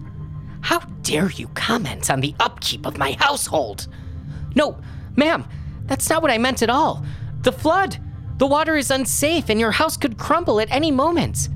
How 0.61 0.80
dare 1.02 1.30
you 1.30 1.48
comment 1.48 2.11
on 2.11 2.20
the 2.20 2.35
upkeep 2.40 2.87
of 2.87 2.98
my 2.98 3.12
household? 3.12 3.87
No, 4.54 4.78
ma'am, 5.16 5.44
that's 5.87 6.09
not 6.09 6.22
what 6.22 6.30
I 6.30 6.38
meant 6.38 6.62
at 6.62 6.70
all. 6.70 7.04
The 7.42 7.52
flood! 7.52 7.98
The 8.38 8.46
water 8.46 8.76
is 8.76 8.90
unsafe 8.90 9.48
and 9.48 9.61
your 9.61 9.70
house 9.70 9.96
could 9.96 10.18
crumble 10.18 10.59
at 10.59 10.70
any 10.70 10.90
moment. 10.90 11.48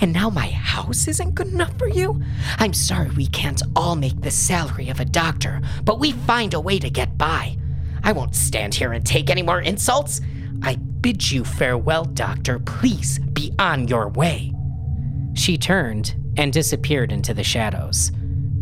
And 0.00 0.12
now 0.12 0.30
my 0.30 0.48
house 0.48 1.06
isn't 1.06 1.34
good 1.34 1.48
enough 1.48 1.78
for 1.78 1.88
you? 1.88 2.20
I'm 2.58 2.72
sorry 2.72 3.10
we 3.10 3.26
can't 3.28 3.62
all 3.76 3.94
make 3.94 4.20
the 4.20 4.30
salary 4.30 4.88
of 4.88 4.98
a 4.98 5.04
doctor, 5.04 5.60
but 5.84 6.00
we 6.00 6.12
find 6.12 6.54
a 6.54 6.60
way 6.60 6.78
to 6.78 6.90
get 6.90 7.16
by. 7.16 7.56
I 8.04 8.12
won't 8.12 8.36
stand 8.36 8.74
here 8.74 8.92
and 8.92 9.04
take 9.04 9.30
any 9.30 9.42
more 9.42 9.62
insults. 9.62 10.20
I 10.62 10.76
bid 10.76 11.30
you 11.30 11.42
farewell, 11.42 12.04
doctor. 12.04 12.58
Please 12.58 13.18
be 13.18 13.52
on 13.58 13.88
your 13.88 14.08
way. 14.08 14.52
She 15.32 15.56
turned 15.56 16.14
and 16.36 16.52
disappeared 16.52 17.12
into 17.12 17.32
the 17.32 17.42
shadows. 17.42 18.12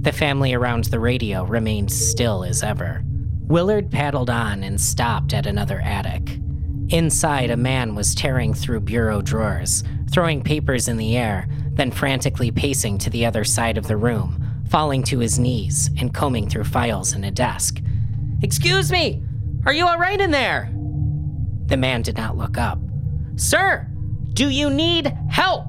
The 0.02 0.12
family 0.12 0.54
around 0.54 0.84
the 0.84 1.00
radio 1.00 1.44
remained 1.44 1.90
still 1.90 2.44
as 2.44 2.62
ever. 2.62 3.02
Willard 3.46 3.90
paddled 3.90 4.30
on 4.30 4.62
and 4.62 4.80
stopped 4.80 5.34
at 5.34 5.46
another 5.46 5.80
attic. 5.80 6.38
Inside, 6.88 7.50
a 7.50 7.56
man 7.56 7.94
was 7.96 8.14
tearing 8.14 8.54
through 8.54 8.80
bureau 8.80 9.22
drawers, 9.22 9.82
throwing 10.10 10.42
papers 10.42 10.86
in 10.86 10.98
the 10.98 11.16
air, 11.16 11.48
then 11.72 11.90
frantically 11.90 12.50
pacing 12.50 12.98
to 12.98 13.10
the 13.10 13.26
other 13.26 13.44
side 13.44 13.76
of 13.76 13.88
the 13.88 13.96
room, 13.96 14.42
falling 14.68 15.02
to 15.04 15.18
his 15.18 15.38
knees 15.38 15.90
and 15.98 16.14
combing 16.14 16.48
through 16.48 16.64
files 16.64 17.12
in 17.12 17.24
a 17.24 17.30
desk. 17.30 17.80
Excuse 18.42 18.92
me! 18.92 19.22
Are 19.64 19.72
you 19.72 19.86
all 19.86 19.98
right 19.98 20.20
in 20.20 20.32
there? 20.32 20.72
The 21.66 21.76
man 21.76 22.02
did 22.02 22.16
not 22.16 22.36
look 22.36 22.58
up. 22.58 22.80
Sir, 23.36 23.88
do 24.32 24.48
you 24.48 24.70
need 24.70 25.06
help? 25.30 25.66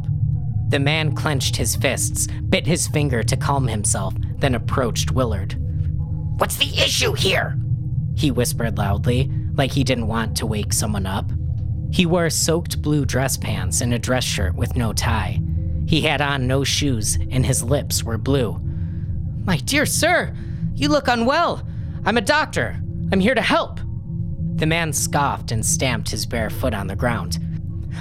The 0.70 0.80
man 0.80 1.14
clenched 1.14 1.56
his 1.56 1.76
fists, 1.76 2.28
bit 2.50 2.66
his 2.66 2.88
finger 2.88 3.22
to 3.22 3.38
calm 3.38 3.68
himself, 3.68 4.16
then 4.40 4.56
approached 4.56 5.12
Willard. 5.12 5.56
What's 6.38 6.58
the 6.58 6.76
issue 6.84 7.14
here? 7.14 7.56
He 8.16 8.32
whispered 8.32 8.80
loudly, 8.80 9.32
like 9.54 9.72
he 9.72 9.84
didn't 9.84 10.08
want 10.08 10.36
to 10.38 10.48
wake 10.48 10.74
someone 10.74 11.06
up. 11.06 11.32
He 11.92 12.08
wore 12.08 12.32
soaked 12.32 12.82
blue 12.82 13.06
dress 13.06 13.38
pants 13.38 13.82
and 13.82 13.94
a 13.94 14.00
dress 14.00 14.24
shirt 14.24 14.56
with 14.56 14.76
no 14.76 14.94
tie. 14.94 15.40
He 15.86 16.02
had 16.02 16.22
on 16.22 16.48
no 16.48 16.64
shoes, 16.64 17.20
and 17.30 17.46
his 17.46 17.64
lips 17.64 18.04
were 18.04 18.18
blue. 18.18 18.60
My 19.46 19.58
dear 19.58 19.86
sir, 19.86 20.34
you 20.74 20.90
look 20.90 21.08
unwell. 21.08 21.62
I'm 22.06 22.18
a 22.18 22.22
doctor. 22.22 22.82
I'm 23.12 23.20
here 23.20 23.36
to 23.36 23.42
help. 23.42 23.80
The 24.56 24.66
man 24.66 24.94
scoffed 24.94 25.52
and 25.52 25.66
stamped 25.66 26.10
his 26.10 26.26
bare 26.26 26.50
foot 26.50 26.74
on 26.74 26.88
the 26.88 26.96
ground. 26.96 27.40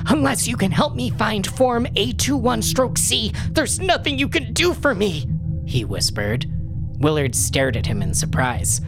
Unless 0.06 0.46
you 0.48 0.56
can 0.56 0.70
help 0.70 0.94
me 0.94 1.10
find 1.10 1.46
Form 1.46 1.86
A21 1.96 2.62
stroke 2.62 2.98
C, 2.98 3.32
there's 3.50 3.80
nothing 3.80 4.18
you 4.18 4.28
can 4.28 4.52
do 4.52 4.74
for 4.74 4.94
me, 4.94 5.26
he 5.66 5.84
whispered. 5.84 6.46
Willard 6.98 7.34
stared 7.34 7.76
at 7.76 7.86
him 7.86 8.02
in 8.02 8.14
surprise. 8.14 8.80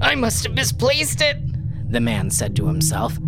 I 0.00 0.14
must 0.14 0.44
have 0.44 0.54
misplaced 0.54 1.20
it, 1.20 1.36
the 1.90 2.00
man 2.00 2.30
said 2.30 2.54
to 2.56 2.66
himself. 2.66 3.18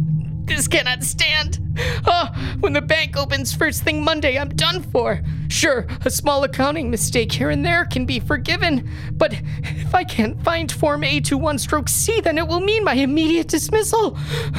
This 0.51 0.67
cannot 0.67 1.05
stand. 1.05 1.61
Oh, 2.05 2.27
when 2.59 2.73
the 2.73 2.83
bank 2.83 3.17
opens 3.17 3.55
first 3.55 3.85
thing 3.85 4.03
Monday, 4.03 4.37
I'm 4.37 4.49
done 4.49 4.83
for. 4.83 5.23
Sure, 5.49 5.87
a 6.05 6.11
small 6.11 6.43
accounting 6.43 6.91
mistake 6.91 7.31
here 7.31 7.51
and 7.51 7.65
there 7.65 7.85
can 7.85 8.05
be 8.05 8.19
forgiven, 8.19 8.91
but 9.13 9.33
if 9.33 9.95
I 9.95 10.03
can't 10.03 10.43
find 10.43 10.71
Form 10.71 11.03
A21 11.03 11.61
stroke 11.61 11.89
C, 11.89 12.21
then 12.21 12.37
it 12.37 12.49
will 12.49 12.59
mean 12.59 12.83
my 12.83 12.95
immediate 12.95 13.47
dismissal. 13.47 14.19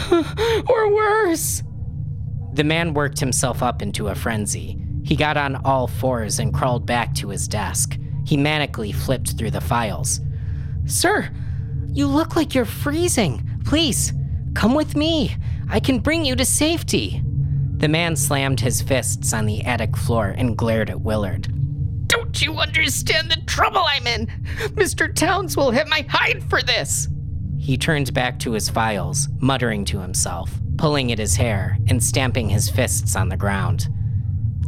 or 0.69 0.95
worse. 0.95 1.61
The 2.53 2.63
man 2.63 2.93
worked 2.93 3.19
himself 3.19 3.61
up 3.61 3.81
into 3.81 4.07
a 4.07 4.15
frenzy. 4.15 4.81
He 5.03 5.17
got 5.17 5.35
on 5.35 5.57
all 5.65 5.87
fours 5.87 6.39
and 6.39 6.53
crawled 6.53 6.85
back 6.85 7.13
to 7.15 7.27
his 7.27 7.49
desk. 7.49 7.99
He 8.25 8.37
manically 8.37 8.95
flipped 8.95 9.37
through 9.37 9.51
the 9.51 9.59
files. 9.59 10.21
Sir, 10.85 11.29
you 11.89 12.07
look 12.07 12.37
like 12.37 12.55
you're 12.55 12.63
freezing. 12.63 13.45
Please, 13.65 14.13
come 14.53 14.73
with 14.73 14.95
me. 14.95 15.35
I 15.69 15.79
can 15.79 15.99
bring 15.99 16.25
you 16.25 16.35
to 16.35 16.45
safety. 16.45 17.21
The 17.77 17.87
man 17.87 18.15
slammed 18.15 18.59
his 18.59 18.81
fists 18.81 19.33
on 19.33 19.45
the 19.45 19.63
attic 19.63 19.97
floor 19.97 20.35
and 20.37 20.57
glared 20.57 20.89
at 20.89 21.01
Willard. 21.01 21.47
Don't 22.07 22.41
you 22.41 22.57
understand 22.57 23.31
the 23.31 23.41
trouble 23.47 23.83
I'm 23.87 24.05
in? 24.05 24.27
Mr. 24.75 25.13
Towns 25.13 25.55
will 25.55 25.71
have 25.71 25.87
my 25.87 26.05
hide 26.09 26.43
for 26.49 26.61
this. 26.61 27.07
He 27.57 27.77
turned 27.77 28.13
back 28.13 28.39
to 28.39 28.51
his 28.51 28.69
files, 28.69 29.29
muttering 29.39 29.85
to 29.85 29.99
himself, 29.99 30.51
pulling 30.77 31.11
at 31.11 31.19
his 31.19 31.35
hair, 31.35 31.77
and 31.87 32.03
stamping 32.03 32.49
his 32.49 32.69
fists 32.69 33.15
on 33.15 33.29
the 33.29 33.37
ground. 33.37 33.87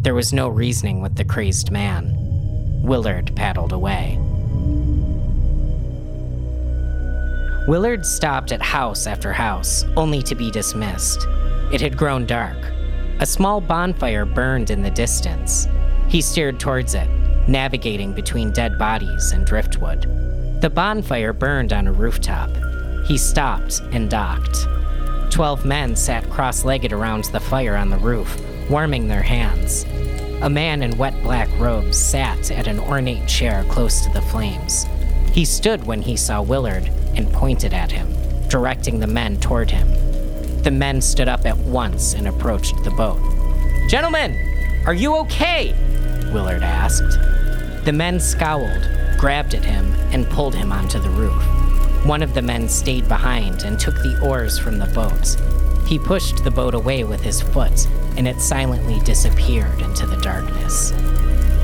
There 0.02 0.14
was 0.14 0.34
no 0.34 0.48
reasoning 0.48 1.02
with 1.02 1.16
the 1.16 1.26
crazed 1.26 1.72
man. 1.72 2.16
Willard 2.84 3.36
paddled 3.36 3.74
away. 3.74 4.20
Willard 7.66 8.06
stopped 8.06 8.52
at 8.52 8.62
house 8.62 9.08
after 9.08 9.32
house, 9.32 9.86
only 9.96 10.22
to 10.24 10.36
be 10.36 10.52
dismissed. 10.52 11.26
It 11.72 11.80
had 11.80 11.96
grown 11.96 12.26
dark. 12.26 12.58
A 13.22 13.26
small 13.26 13.62
bonfire 13.62 14.26
burned 14.26 14.70
in 14.70 14.82
the 14.82 14.92
distance. 14.92 15.70
He 16.10 16.20
steered 16.20 16.60
towards 16.60 16.94
it, 16.94 17.08
navigating 17.48 18.12
between 18.12 18.52
dead 18.52 18.78
bodies 18.78 19.32
and 19.32 19.46
driftwood. 19.46 20.02
The 20.60 20.70
bonfire 20.70 21.32
burned 21.32 21.72
on 21.72 21.88
a 21.88 21.94
rooftop. 21.94 22.50
He 23.06 23.18
stopped 23.18 23.80
and 23.94 24.10
docked. 24.10 24.68
Twelve 25.30 25.64
men 25.64 25.96
sat 25.96 26.30
cross 26.30 26.66
legged 26.66 26.92
around 26.92 27.24
the 27.26 27.40
fire 27.40 27.78
on 27.78 27.90
the 27.90 27.98
roof, 27.98 28.42
warming 28.70 29.08
their 29.08 29.22
hands. 29.22 29.86
A 30.42 30.50
man 30.50 30.84
in 30.84 30.98
wet 30.98 31.16
black 31.24 31.48
robes 31.58 31.98
sat 31.98 32.52
at 32.52 32.68
an 32.68 32.80
ornate 32.80 33.30
chair 33.30 33.64
close 33.70 34.02
to 34.02 34.12
the 34.12 34.22
flames. 34.22 34.86
He 35.32 35.46
stood 35.46 35.86
when 35.86 36.02
he 36.02 36.18
saw 36.18 36.42
Willard 36.42 36.92
and 37.16 37.32
pointed 37.32 37.74
at 37.74 37.92
him, 37.92 38.14
directing 38.48 39.00
the 39.00 39.08
men 39.08 39.40
toward 39.40 39.72
him. 39.72 39.88
The 40.64 40.72
men 40.72 41.02
stood 41.02 41.28
up 41.28 41.46
at 41.46 41.58
once 41.58 42.14
and 42.14 42.28
approached 42.28 42.84
the 42.84 42.92
boat. 42.92 43.20
Gentlemen, 43.90 44.38
are 44.86 44.94
you 44.94 45.16
okay? 45.18 45.74
Willard 46.32 46.64
asked. 46.64 47.20
The 47.86 47.94
men 47.94 48.20
scowled, 48.20 48.90
grabbed 49.18 49.54
at 49.54 49.66
him, 49.66 49.94
and 50.12 50.30
pulled 50.30 50.56
him 50.56 50.72
onto 50.72 51.00
the 51.00 51.10
roof. 51.10 51.44
One 52.06 52.24
of 52.24 52.34
the 52.34 52.42
men 52.42 52.70
stayed 52.70 53.08
behind 53.08 53.64
and 53.64 53.80
took 53.80 53.96
the 53.96 54.20
oars 54.22 54.58
from 54.58 54.80
the 54.80 54.88
boat. 54.88 55.38
He 55.88 56.00
pushed 56.00 56.44
the 56.44 56.52
boat 56.52 56.74
away 56.74 57.04
with 57.04 57.22
his 57.22 57.42
foot, 57.42 57.88
and 58.18 58.28
it 58.28 58.40
silently 58.40 59.00
disappeared 59.02 59.82
into 59.82 60.06
the 60.06 60.18
darkness. 60.18 60.92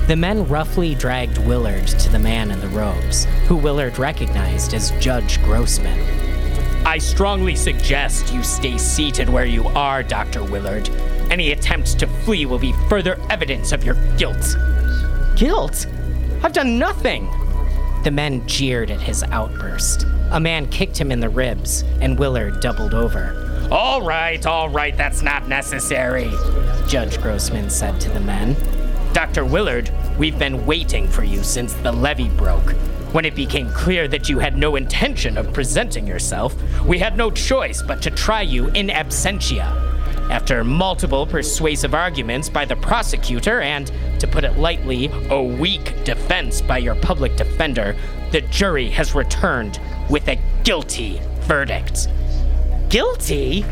The 0.10 0.16
men 0.16 0.48
roughly 0.48 0.96
dragged 0.96 1.38
Willard 1.38 1.86
to 1.86 2.10
the 2.10 2.18
man 2.18 2.50
in 2.50 2.60
the 2.62 2.68
robes, 2.70 3.26
who 3.46 3.56
Willard 3.56 4.00
recognized 4.00 4.74
as 4.74 4.90
Judge 5.00 5.40
Grossman. 5.44 6.00
I 6.84 6.98
strongly 6.98 7.56
suggest 7.56 8.34
you 8.34 8.42
stay 8.42 8.80
seated 8.80 9.30
where 9.30 9.46
you 9.46 9.68
are, 9.68 10.02
Dr. 10.02 10.44
Willard. 10.44 10.90
Any 11.30 11.52
attempt 11.52 12.00
to 12.00 12.08
flee 12.08 12.48
will 12.48 12.58
be 12.58 12.74
further 12.90 13.20
evidence 13.30 13.72
of 13.72 13.84
your 13.84 13.94
guilt. 14.18 14.58
Guilt? 15.36 15.86
I've 16.42 16.54
done 16.54 16.80
nothing! 16.80 17.30
The 18.04 18.10
men 18.10 18.48
jeered 18.48 18.90
at 18.90 19.02
his 19.02 19.22
outburst. 19.26 20.08
A 20.32 20.40
man 20.40 20.66
kicked 20.72 21.00
him 21.00 21.12
in 21.12 21.20
the 21.20 21.30
ribs, 21.30 21.84
and 22.02 22.18
Willard 22.18 22.62
doubled 22.62 22.96
over. 22.96 23.68
All 23.70 24.02
right, 24.02 24.44
all 24.48 24.70
right, 24.70 24.98
that's 24.98 25.22
not 25.22 25.48
necessary, 25.48 26.32
Judge 26.88 27.22
Grossman 27.22 27.70
said 27.70 28.02
to 28.02 28.10
the 28.10 28.20
men. 28.20 28.56
Dr. 29.14 29.44
Willard, 29.44 29.92
we've 30.18 30.38
been 30.38 30.66
waiting 30.66 31.08
for 31.08 31.24
you 31.24 31.44
since 31.44 31.74
the 31.74 31.92
levee 31.92 32.30
broke. 32.30 32.72
When 33.12 33.26
it 33.26 33.36
became 33.36 33.72
clear 33.72 34.08
that 34.08 34.30
you 34.30 34.38
had 34.38 34.56
no 34.56 34.76
intention 34.76 35.38
of 35.38 35.52
presenting 35.52 36.06
yourself, 36.06 36.56
we 36.84 37.00
had 37.00 37.18
no 37.18 37.32
choice 37.32 37.82
but 37.82 38.04
to 38.04 38.12
try 38.12 38.44
you 38.44 38.68
in 38.70 38.88
absentia. 38.88 39.90
After 40.30 40.64
multiple 40.64 41.26
persuasive 41.26 41.96
arguments 41.96 42.50
by 42.50 42.66
the 42.66 42.76
prosecutor 42.76 43.62
and, 43.62 43.92
to 44.20 44.28
put 44.28 44.44
it 44.44 44.60
lightly, 44.60 45.10
a 45.32 45.42
weak 45.42 46.04
defense 46.04 46.62
by 46.62 46.78
your 46.78 46.94
public 46.94 47.36
defender, 47.36 47.96
the 48.32 48.42
jury 48.42 48.92
has 48.92 49.16
returned 49.16 49.80
with 50.08 50.28
a 50.28 50.40
guilty 50.64 51.20
verdict. 51.42 52.10
Guilty? 52.90 53.66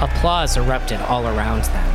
Applause 0.00 0.56
erupted 0.56 1.00
all 1.02 1.26
around 1.26 1.64
them. 1.64 1.93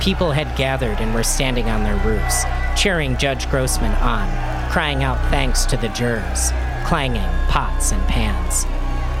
People 0.00 0.30
had 0.32 0.56
gathered 0.56 1.00
and 1.00 1.14
were 1.14 1.22
standing 1.22 1.68
on 1.68 1.82
their 1.82 1.96
roofs, 2.06 2.44
cheering 2.80 3.16
Judge 3.16 3.50
Grossman 3.50 3.92
on, 3.96 4.28
crying 4.70 5.02
out 5.02 5.18
thanks 5.30 5.64
to 5.66 5.76
the 5.76 5.88
jurors, 5.88 6.50
clanging 6.86 7.28
pots 7.48 7.92
and 7.92 8.02
pans. 8.06 8.64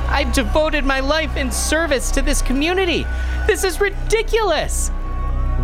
I've 0.08 0.32
devoted 0.32 0.84
my 0.84 1.00
life 1.00 1.36
in 1.36 1.50
service 1.50 2.10
to 2.12 2.22
this 2.22 2.40
community. 2.40 3.04
This 3.46 3.64
is 3.64 3.80
ridiculous. 3.80 4.90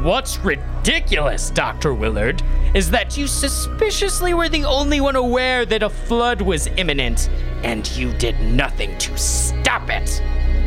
What's 0.02 0.38
ridiculous, 0.38 1.50
Dr. 1.50 1.94
Willard, 1.94 2.42
is 2.74 2.90
that 2.90 3.16
you 3.16 3.26
suspiciously 3.26 4.34
were 4.34 4.48
the 4.48 4.64
only 4.64 5.00
one 5.00 5.16
aware 5.16 5.64
that 5.64 5.82
a 5.82 5.88
flood 5.88 6.42
was 6.42 6.66
imminent, 6.76 7.30
and 7.62 7.90
you 7.96 8.12
did 8.14 8.38
nothing 8.40 8.98
to 8.98 9.16
stop 9.16 9.88
it, 9.88 10.20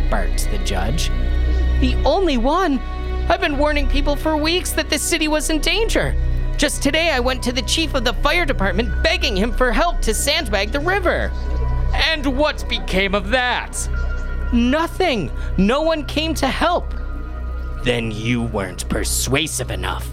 barked 0.09 0.49
the 0.49 0.57
judge. 0.59 1.09
The 1.81 2.01
only 2.05 2.37
one? 2.37 2.79
I've 3.29 3.41
been 3.41 3.57
warning 3.57 3.89
people 3.89 4.15
for 4.15 4.37
weeks 4.37 4.71
that 4.71 4.89
this 4.89 5.01
city 5.01 5.27
was 5.27 5.49
in 5.49 5.59
danger. 5.59 6.15
Just 6.55 6.81
today, 6.81 7.11
I 7.11 7.19
went 7.19 7.43
to 7.43 7.51
the 7.51 7.61
chief 7.63 7.93
of 7.93 8.05
the 8.05 8.13
fire 8.13 8.45
department 8.45 9.03
begging 9.03 9.35
him 9.35 9.51
for 9.51 9.73
help 9.73 9.99
to 10.03 10.13
sandbag 10.13 10.71
the 10.71 10.79
river. 10.79 11.29
And 11.93 12.25
what 12.37 12.67
became 12.69 13.13
of 13.13 13.29
that? 13.31 13.77
Nothing. 14.53 15.29
No 15.57 15.81
one 15.81 16.05
came 16.05 16.33
to 16.35 16.47
help. 16.47 16.93
Then 17.83 18.11
you 18.11 18.43
weren't 18.43 18.87
persuasive 18.87 19.71
enough. 19.71 20.09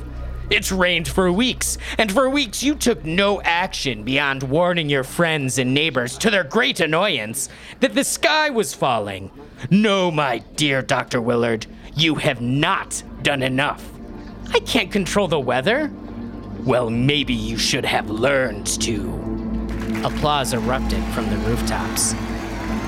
It's 0.50 0.72
rained 0.72 1.08
for 1.08 1.30
weeks, 1.32 1.78
and 1.96 2.12
for 2.12 2.28
weeks 2.28 2.62
you 2.64 2.74
took 2.74 3.04
no 3.04 3.40
action 3.42 4.02
beyond 4.02 4.42
warning 4.42 4.90
your 4.90 5.04
friends 5.04 5.58
and 5.58 5.72
neighbors, 5.72 6.18
to 6.18 6.30
their 6.30 6.44
great 6.44 6.80
annoyance, 6.80 7.48
that 7.80 7.94
the 7.94 8.04
sky 8.04 8.50
was 8.50 8.74
falling. 8.74 9.30
No, 9.70 10.10
my 10.10 10.38
dear 10.56 10.82
Dr. 10.82 11.20
Willard, 11.22 11.66
you 11.96 12.16
have 12.16 12.40
not 12.40 13.02
done 13.22 13.42
enough. 13.42 13.88
I 14.52 14.60
can't 14.60 14.90
control 14.90 15.28
the 15.28 15.40
weather. 15.40 15.90
Well, 16.64 16.90
maybe 16.90 17.34
you 17.34 17.58
should 17.58 17.84
have 17.84 18.10
learned 18.10 18.66
to. 18.82 19.12
Applause 20.04 20.52
erupted 20.52 21.02
from 21.14 21.28
the 21.30 21.36
rooftops. 21.38 22.14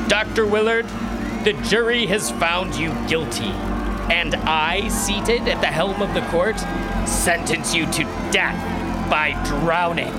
Dr. 0.08 0.46
Willard, 0.46 0.86
the 1.44 1.52
jury 1.68 2.06
has 2.06 2.30
found 2.32 2.74
you 2.74 2.92
guilty, 3.08 3.52
and 4.12 4.34
I, 4.34 4.88
seated 4.88 5.48
at 5.48 5.60
the 5.60 5.66
helm 5.66 6.02
of 6.02 6.12
the 6.14 6.22
court, 6.28 6.58
sentence 7.08 7.74
you 7.74 7.86
to 7.86 8.04
death 8.30 8.60
by 9.10 9.32
drowning. 9.44 10.12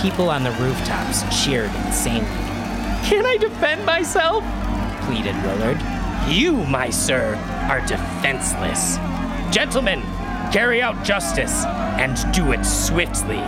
People 0.00 0.30
on 0.30 0.44
the 0.44 0.52
rooftops 0.52 1.22
cheered 1.44 1.74
insanely. 1.86 2.28
Can 3.08 3.26
I 3.26 3.36
defend 3.38 3.84
myself? 3.84 4.44
Pleaded 5.06 5.34
Willard. 5.42 5.99
You, 6.28 6.64
my 6.66 6.90
sir, 6.90 7.34
are 7.70 7.84
defenseless. 7.86 8.96
Gentlemen, 9.52 10.02
carry 10.52 10.80
out 10.80 11.04
justice 11.04 11.64
and 11.64 12.16
do 12.32 12.52
it 12.52 12.64
swiftly, 12.64 13.38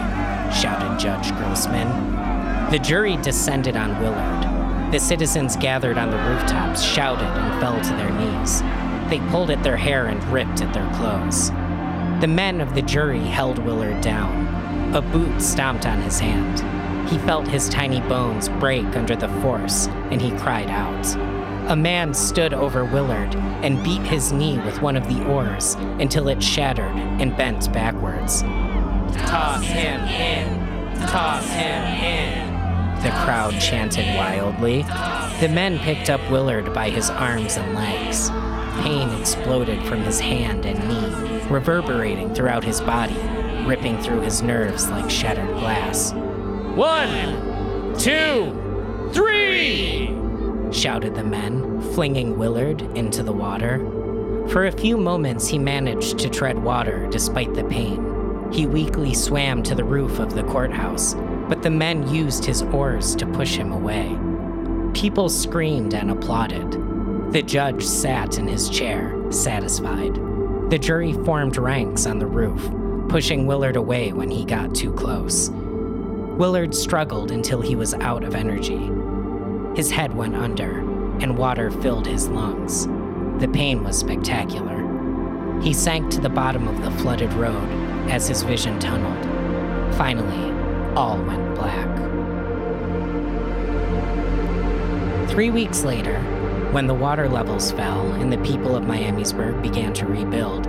shouted 0.53 0.99
Judge 0.99 1.31
Grossman. 1.37 2.71
The 2.71 2.79
jury 2.79 3.17
descended 3.19 3.77
on 3.77 4.01
Willard. 4.01 4.93
The 4.93 4.99
citizens 4.99 5.57
gathered 5.57 5.97
on 5.97 6.11
the 6.11 6.19
rooftops 6.19 6.83
shouted 6.83 7.25
and 7.25 7.61
fell 7.61 7.81
to 7.81 7.97
their 7.97 8.11
knees. 8.11 8.63
They 9.09 9.21
pulled 9.31 9.51
at 9.51 9.63
their 9.63 9.77
hair 9.77 10.07
and 10.07 10.23
ripped 10.25 10.61
at 10.61 10.75
their 10.75 10.91
clothes. 10.95 11.51
The 12.21 12.29
men 12.29 12.61
of 12.61 12.75
the 12.75 12.83
jury 12.83 13.21
held 13.21 13.59
Willard 13.59 14.01
down. 14.01 14.95
A 14.95 15.01
boot 15.01 15.41
stomped 15.41 15.87
on 15.87 16.01
his 16.03 16.19
hand. 16.19 16.61
He 17.09 17.19
felt 17.19 17.49
his 17.49 17.69
tiny 17.69 18.01
bones 18.03 18.49
break 18.49 18.97
under 18.97 19.17
the 19.17 19.29
force, 19.41 19.87
and 20.11 20.21
he 20.21 20.31
cried 20.39 20.69
out. 20.69 21.07
A 21.69 21.77
man 21.77 22.13
stood 22.13 22.53
over 22.53 22.85
Willard 22.85 23.35
and 23.63 23.83
beat 23.85 24.03
his 24.03 24.33
knee 24.33 24.59
with 24.59 24.83
one 24.83 24.97
of 24.97 25.07
the 25.07 25.25
oars 25.27 25.75
until 26.01 26.29
it 26.29 26.43
shattered 26.43 26.95
and 27.21 27.37
bent 27.37 27.73
backwards. 27.73 28.43
Toss 28.43 29.65
him 29.65 30.01
in! 30.03 31.07
Toss 31.07 31.49
him 31.51 31.85
in! 32.05 32.53
The 33.03 33.11
crowd 33.11 33.59
chanted 33.61 34.07
wildly. 34.17 34.83
The 35.41 35.49
men 35.49 35.79
picked 35.79 36.11
up 36.11 36.21
Willard 36.31 36.75
by 36.75 36.91
his 36.91 37.11
arms 37.11 37.57
and 37.57 37.75
legs. 37.75 38.31
Pain 38.83 39.09
exploded 39.21 39.85
from 39.87 40.01
his 40.03 40.19
hand 40.19 40.67
and 40.67 40.79
knee, 40.89 41.45
reverberating 41.49 42.35
throughout 42.35 42.65
his 42.65 42.81
body, 42.81 43.19
ripping 43.67 44.01
through 44.03 44.21
his 44.21 44.43
nerves 44.43 44.89
like 44.91 45.09
shattered 45.09 45.49
glass. 45.59 46.13
One, 46.75 47.97
two, 47.99 49.11
three! 49.13 50.22
Shouted 50.73 51.15
the 51.15 51.25
men, 51.25 51.81
flinging 51.95 52.39
Willard 52.39 52.83
into 52.97 53.23
the 53.23 53.33
water. 53.33 53.79
For 54.49 54.67
a 54.67 54.73
few 54.73 54.97
moments, 54.97 55.47
he 55.47 55.59
managed 55.59 56.19
to 56.19 56.29
tread 56.29 56.63
water 56.63 57.07
despite 57.11 57.55
the 57.55 57.65
pain. 57.65 58.51
He 58.53 58.67
weakly 58.67 59.15
swam 59.15 59.63
to 59.63 59.75
the 59.75 59.85
roof 59.85 60.19
of 60.19 60.35
the 60.35 60.43
courthouse, 60.45 61.15
but 61.49 61.63
the 61.63 61.71
men 61.71 62.13
used 62.13 62.45
his 62.45 62.63
oars 62.63 63.15
to 63.17 63.27
push 63.27 63.57
him 63.57 63.73
away. 63.73 64.19
People 64.95 65.29
screamed 65.29 65.95
and 65.95 66.11
applauded. 66.11 66.73
The 67.33 67.43
judge 67.43 67.83
sat 67.83 68.39
in 68.39 68.47
his 68.47 68.69
chair, 68.69 69.17
satisfied. 69.31 70.15
The 70.71 70.79
jury 70.79 71.13
formed 71.25 71.57
ranks 71.57 72.05
on 72.05 72.19
the 72.19 72.27
roof, 72.27 72.71
pushing 73.09 73.47
Willard 73.47 73.77
away 73.77 74.13
when 74.13 74.31
he 74.31 74.45
got 74.45 74.75
too 74.75 74.93
close. 74.93 75.51
Willard 75.51 76.75
struggled 76.75 77.31
until 77.31 77.61
he 77.61 77.77
was 77.77 77.95
out 77.95 78.25
of 78.25 78.35
energy. 78.35 78.91
His 79.75 79.91
head 79.91 80.15
went 80.15 80.37
under, 80.37 80.81
and 81.21 81.39
water 81.39 81.71
filled 81.71 82.07
his 82.07 82.29
lungs. 82.29 82.87
The 83.41 83.49
pain 83.49 83.83
was 83.83 83.99
spectacular. 83.99 85.61
He 85.63 85.73
sank 85.73 86.11
to 86.11 86.21
the 86.21 86.29
bottom 86.29 86.69
of 86.69 86.83
the 86.83 86.91
flooded 87.03 87.33
road 87.33 87.69
as 88.11 88.29
his 88.29 88.43
vision 88.43 88.79
tunneled. 88.79 89.95
Finally, 89.95 90.53
all 90.95 91.17
went 91.23 91.55
black. 91.55 91.89
Three 95.31 95.51
weeks 95.51 95.85
later, 95.85 96.21
when 96.73 96.87
the 96.87 96.95
water 96.95 97.29
levels 97.29 97.73
fell 97.73 98.13
and 98.13 98.31
the 98.31 98.39
people 98.39 98.77
of 98.77 98.85
Miamisburg 98.85 99.63
began 99.63 99.95
to 99.95 100.07
rebuild, 100.07 100.65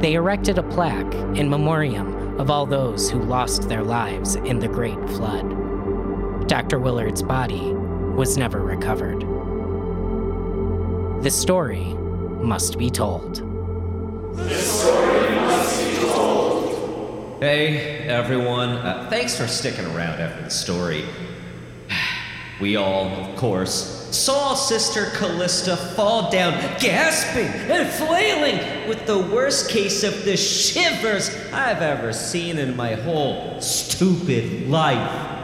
they 0.00 0.14
erected 0.14 0.56
a 0.56 0.62
plaque 0.62 1.14
in 1.36 1.50
memoriam 1.50 2.40
of 2.40 2.50
all 2.50 2.64
those 2.64 3.10
who 3.10 3.20
lost 3.20 3.68
their 3.68 3.82
lives 3.82 4.36
in 4.36 4.58
the 4.58 4.68
Great 4.68 4.98
Flood. 5.10 6.48
Dr. 6.48 6.78
Willard's 6.78 7.22
body 7.22 7.74
was 8.18 8.36
never 8.36 8.58
recovered. 8.58 9.20
The 11.22 11.30
story 11.30 11.94
must 12.42 12.76
be 12.76 12.90
told. 12.90 13.38
Hey, 17.38 18.08
everyone. 18.08 18.70
Uh, 18.70 19.06
thanks 19.08 19.38
for 19.38 19.46
sticking 19.46 19.86
around 19.86 20.20
after 20.20 20.42
the 20.42 20.50
story. 20.50 21.04
We 22.60 22.74
all, 22.74 23.06
of 23.06 23.36
course, 23.36 24.08
saw 24.10 24.54
Sister 24.54 25.12
Callista 25.14 25.76
fall 25.76 26.28
down, 26.28 26.54
gasping 26.80 27.46
and 27.70 27.88
flailing 27.88 28.88
with 28.88 29.06
the 29.06 29.16
worst 29.16 29.70
case 29.70 30.02
of 30.02 30.24
the 30.24 30.36
shivers 30.36 31.30
I've 31.52 31.82
ever 31.82 32.12
seen 32.12 32.58
in 32.58 32.74
my 32.74 32.94
whole 32.94 33.60
stupid 33.60 34.68
life. 34.68 35.37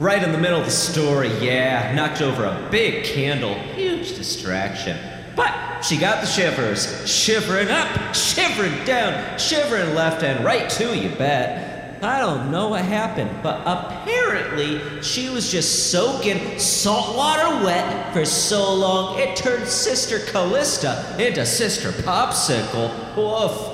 Right 0.00 0.20
in 0.20 0.32
the 0.32 0.38
middle 0.38 0.58
of 0.58 0.64
the 0.64 0.72
story, 0.72 1.28
yeah, 1.38 1.94
knocked 1.94 2.20
over 2.20 2.44
a 2.44 2.68
big 2.68 3.04
candle, 3.04 3.54
huge 3.54 4.16
distraction. 4.16 4.98
But 5.36 5.82
she 5.82 5.96
got 5.96 6.20
the 6.20 6.26
shivers, 6.26 7.08
shivering 7.08 7.68
up, 7.68 8.12
shivering 8.12 8.84
down, 8.84 9.38
shivering 9.38 9.94
left 9.94 10.24
and 10.24 10.44
right 10.44 10.68
too, 10.68 10.96
you 10.98 11.10
bet. 11.10 12.02
I 12.02 12.18
don't 12.18 12.50
know 12.50 12.68
what 12.68 12.84
happened, 12.84 13.30
but 13.40 13.62
apparently 13.64 14.80
she 15.00 15.30
was 15.30 15.50
just 15.50 15.92
soaking 15.92 16.58
saltwater 16.58 17.64
wet 17.64 18.12
for 18.12 18.24
so 18.24 18.74
long 18.74 19.18
it 19.18 19.36
turned 19.36 19.68
Sister 19.68 20.18
Callista 20.18 21.16
into 21.20 21.46
Sister 21.46 21.92
Popsicle. 22.02 22.90
Woof. 23.16 23.70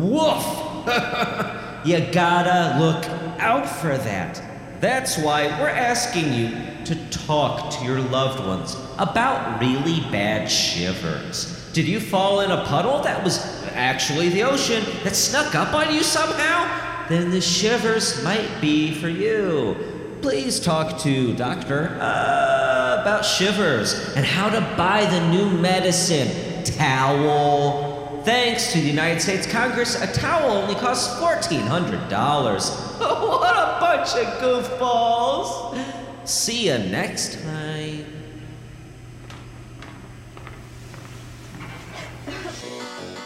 Woof. 0.00 0.44
you 1.84 2.12
gotta 2.12 2.78
look 2.78 3.04
out 3.40 3.68
for 3.68 3.98
that. 3.98 4.57
That's 4.80 5.18
why 5.18 5.46
we're 5.60 5.68
asking 5.68 6.32
you 6.32 6.50
to 6.84 6.94
talk 7.10 7.76
to 7.78 7.84
your 7.84 8.00
loved 8.00 8.38
ones 8.46 8.76
about 8.98 9.60
really 9.60 10.00
bad 10.12 10.48
shivers. 10.48 11.68
Did 11.72 11.88
you 11.88 11.98
fall 11.98 12.40
in 12.40 12.52
a 12.52 12.64
puddle 12.64 13.02
that 13.02 13.22
was 13.24 13.38
actually 13.72 14.28
the 14.28 14.44
ocean 14.44 14.84
that 15.02 15.16
snuck 15.16 15.56
up 15.56 15.74
on 15.74 15.92
you 15.92 16.04
somehow? 16.04 17.06
Then 17.08 17.30
the 17.30 17.40
shivers 17.40 18.22
might 18.22 18.48
be 18.60 18.94
for 18.94 19.08
you. 19.08 19.76
Please 20.22 20.60
talk 20.60 20.98
to 21.00 21.34
doctor 21.34 21.98
uh, 22.00 22.98
about 23.02 23.24
shivers 23.24 24.14
and 24.14 24.24
how 24.24 24.48
to 24.48 24.60
buy 24.76 25.04
the 25.06 25.28
new 25.28 25.50
medicine, 25.50 26.62
towel. 26.64 28.22
Thanks 28.24 28.72
to 28.72 28.80
the 28.80 28.86
United 28.86 29.20
States 29.20 29.46
Congress, 29.46 30.00
a 30.00 30.12
towel 30.12 30.50
only 30.50 30.74
costs 30.76 31.20
$1,400. 31.20 32.87
what 33.00 33.54
a 33.54 33.78
bunch 33.80 34.08
of 34.16 34.26
goofballs! 34.42 35.78
See 36.24 36.66
you 36.66 36.78
next 36.78 37.40
time. 37.42 38.04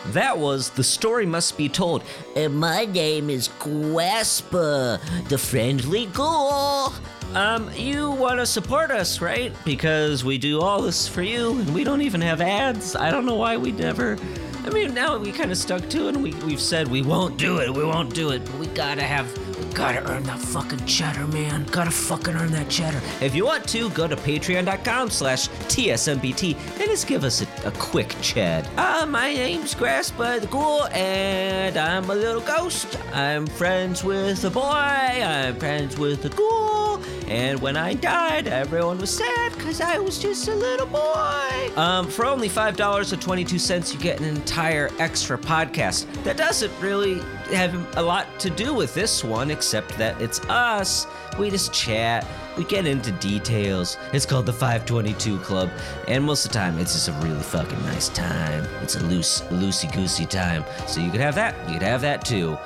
That 0.08 0.36
was 0.36 0.68
The 0.68 0.84
Story 0.84 1.24
Must 1.24 1.56
Be 1.56 1.70
Told. 1.70 2.04
And 2.36 2.54
my 2.54 2.84
name 2.84 3.30
is 3.30 3.48
Guespa, 3.48 5.00
the 5.30 5.38
friendly 5.38 6.04
ghoul. 6.06 6.92
Um, 7.32 7.70
you 7.74 8.10
want 8.10 8.38
to 8.38 8.44
support 8.44 8.90
us, 8.90 9.22
right? 9.22 9.54
Because 9.64 10.22
we 10.22 10.36
do 10.36 10.60
all 10.60 10.82
this 10.82 11.08
for 11.08 11.22
you, 11.22 11.58
and 11.58 11.74
we 11.74 11.82
don't 11.82 12.02
even 12.02 12.20
have 12.20 12.42
ads. 12.42 12.94
I 12.94 13.10
don't 13.10 13.24
know 13.24 13.36
why 13.36 13.56
we 13.56 13.72
never. 13.72 14.18
I 14.64 14.68
mean, 14.68 14.92
now 14.92 15.16
we 15.16 15.32
kind 15.32 15.50
of 15.50 15.56
stuck 15.56 15.88
to 15.88 16.08
it, 16.08 16.14
and 16.14 16.22
we, 16.22 16.34
we've 16.44 16.60
said 16.60 16.88
we 16.88 17.00
won't 17.00 17.38
do 17.38 17.60
it, 17.60 17.72
we 17.72 17.82
won't 17.82 18.14
do 18.14 18.32
it, 18.32 18.44
but 18.44 18.58
we 18.58 18.66
gotta 18.66 19.02
have 19.02 19.26
Gotta 19.74 20.06
earn 20.10 20.22
that 20.24 20.38
fucking 20.38 20.84
cheddar, 20.84 21.26
man. 21.28 21.64
Gotta 21.64 21.90
fucking 21.90 22.34
earn 22.34 22.52
that 22.52 22.68
cheddar. 22.68 23.00
If 23.22 23.34
you 23.34 23.46
want 23.46 23.66
to, 23.70 23.88
go 23.90 24.06
to 24.06 24.16
patreon.com 24.16 25.08
slash 25.08 25.48
TSMBT 25.48 26.54
and 26.78 26.88
just 26.90 27.06
give 27.06 27.24
us 27.24 27.42
a, 27.42 27.68
a 27.68 27.70
quick 27.72 28.14
chat. 28.20 28.68
Uh, 28.76 29.06
my 29.06 29.32
name's 29.32 29.74
Graspa 29.74 30.40
the 30.40 30.46
Ghoul, 30.46 30.84
and 30.88 31.76
I'm 31.78 32.10
a 32.10 32.14
little 32.14 32.42
ghost. 32.42 32.98
I'm 33.14 33.46
friends 33.46 34.04
with 34.04 34.44
a 34.44 34.50
boy, 34.50 34.60
I'm 34.60 35.58
friends 35.58 35.98
with 35.98 36.24
a 36.26 36.28
ghoul, 36.28 37.00
and 37.26 37.58
when 37.60 37.76
I 37.76 37.94
died, 37.94 38.48
everyone 38.48 38.98
was 38.98 39.10
sad 39.10 39.52
because 39.54 39.80
I 39.80 39.98
was 39.98 40.18
just 40.18 40.48
a 40.48 40.54
little 40.54 40.86
boy. 40.86 41.70
Um, 41.76 42.08
for 42.08 42.26
only 42.26 42.50
$5.22, 42.50 43.94
you 43.94 44.00
get 44.00 44.20
an 44.20 44.26
entire 44.26 44.90
extra 44.98 45.38
podcast 45.38 46.06
that 46.24 46.36
doesn't 46.36 46.72
really 46.78 47.22
have 47.52 47.96
a 47.96 48.02
lot 48.02 48.26
to 48.40 48.50
do 48.50 48.74
with 48.74 48.94
this 48.94 49.22
one, 49.22 49.50
except 49.50 49.96
that 49.98 50.20
it's 50.20 50.40
us. 50.48 51.06
We 51.38 51.50
just 51.50 51.72
chat. 51.72 52.26
We 52.56 52.64
get 52.64 52.86
into 52.86 53.12
details. 53.12 53.96
It's 54.12 54.26
called 54.26 54.46
the 54.46 54.52
522 54.52 55.38
Club, 55.38 55.70
and 56.06 56.24
most 56.24 56.44
of 56.44 56.52
the 56.52 56.58
time, 56.58 56.78
it's 56.78 56.92
just 56.92 57.08
a 57.08 57.12
really 57.24 57.42
fucking 57.42 57.80
nice 57.82 58.08
time. 58.10 58.66
It's 58.82 58.96
a 58.96 59.02
loose, 59.04 59.40
loosey 59.42 59.92
goosey 59.92 60.26
time. 60.26 60.64
So 60.86 61.00
you 61.00 61.10
could 61.10 61.20
have 61.20 61.34
that. 61.36 61.56
You 61.68 61.74
could 61.74 61.82
have 61.82 62.02
that 62.02 62.24
too. 62.24 62.58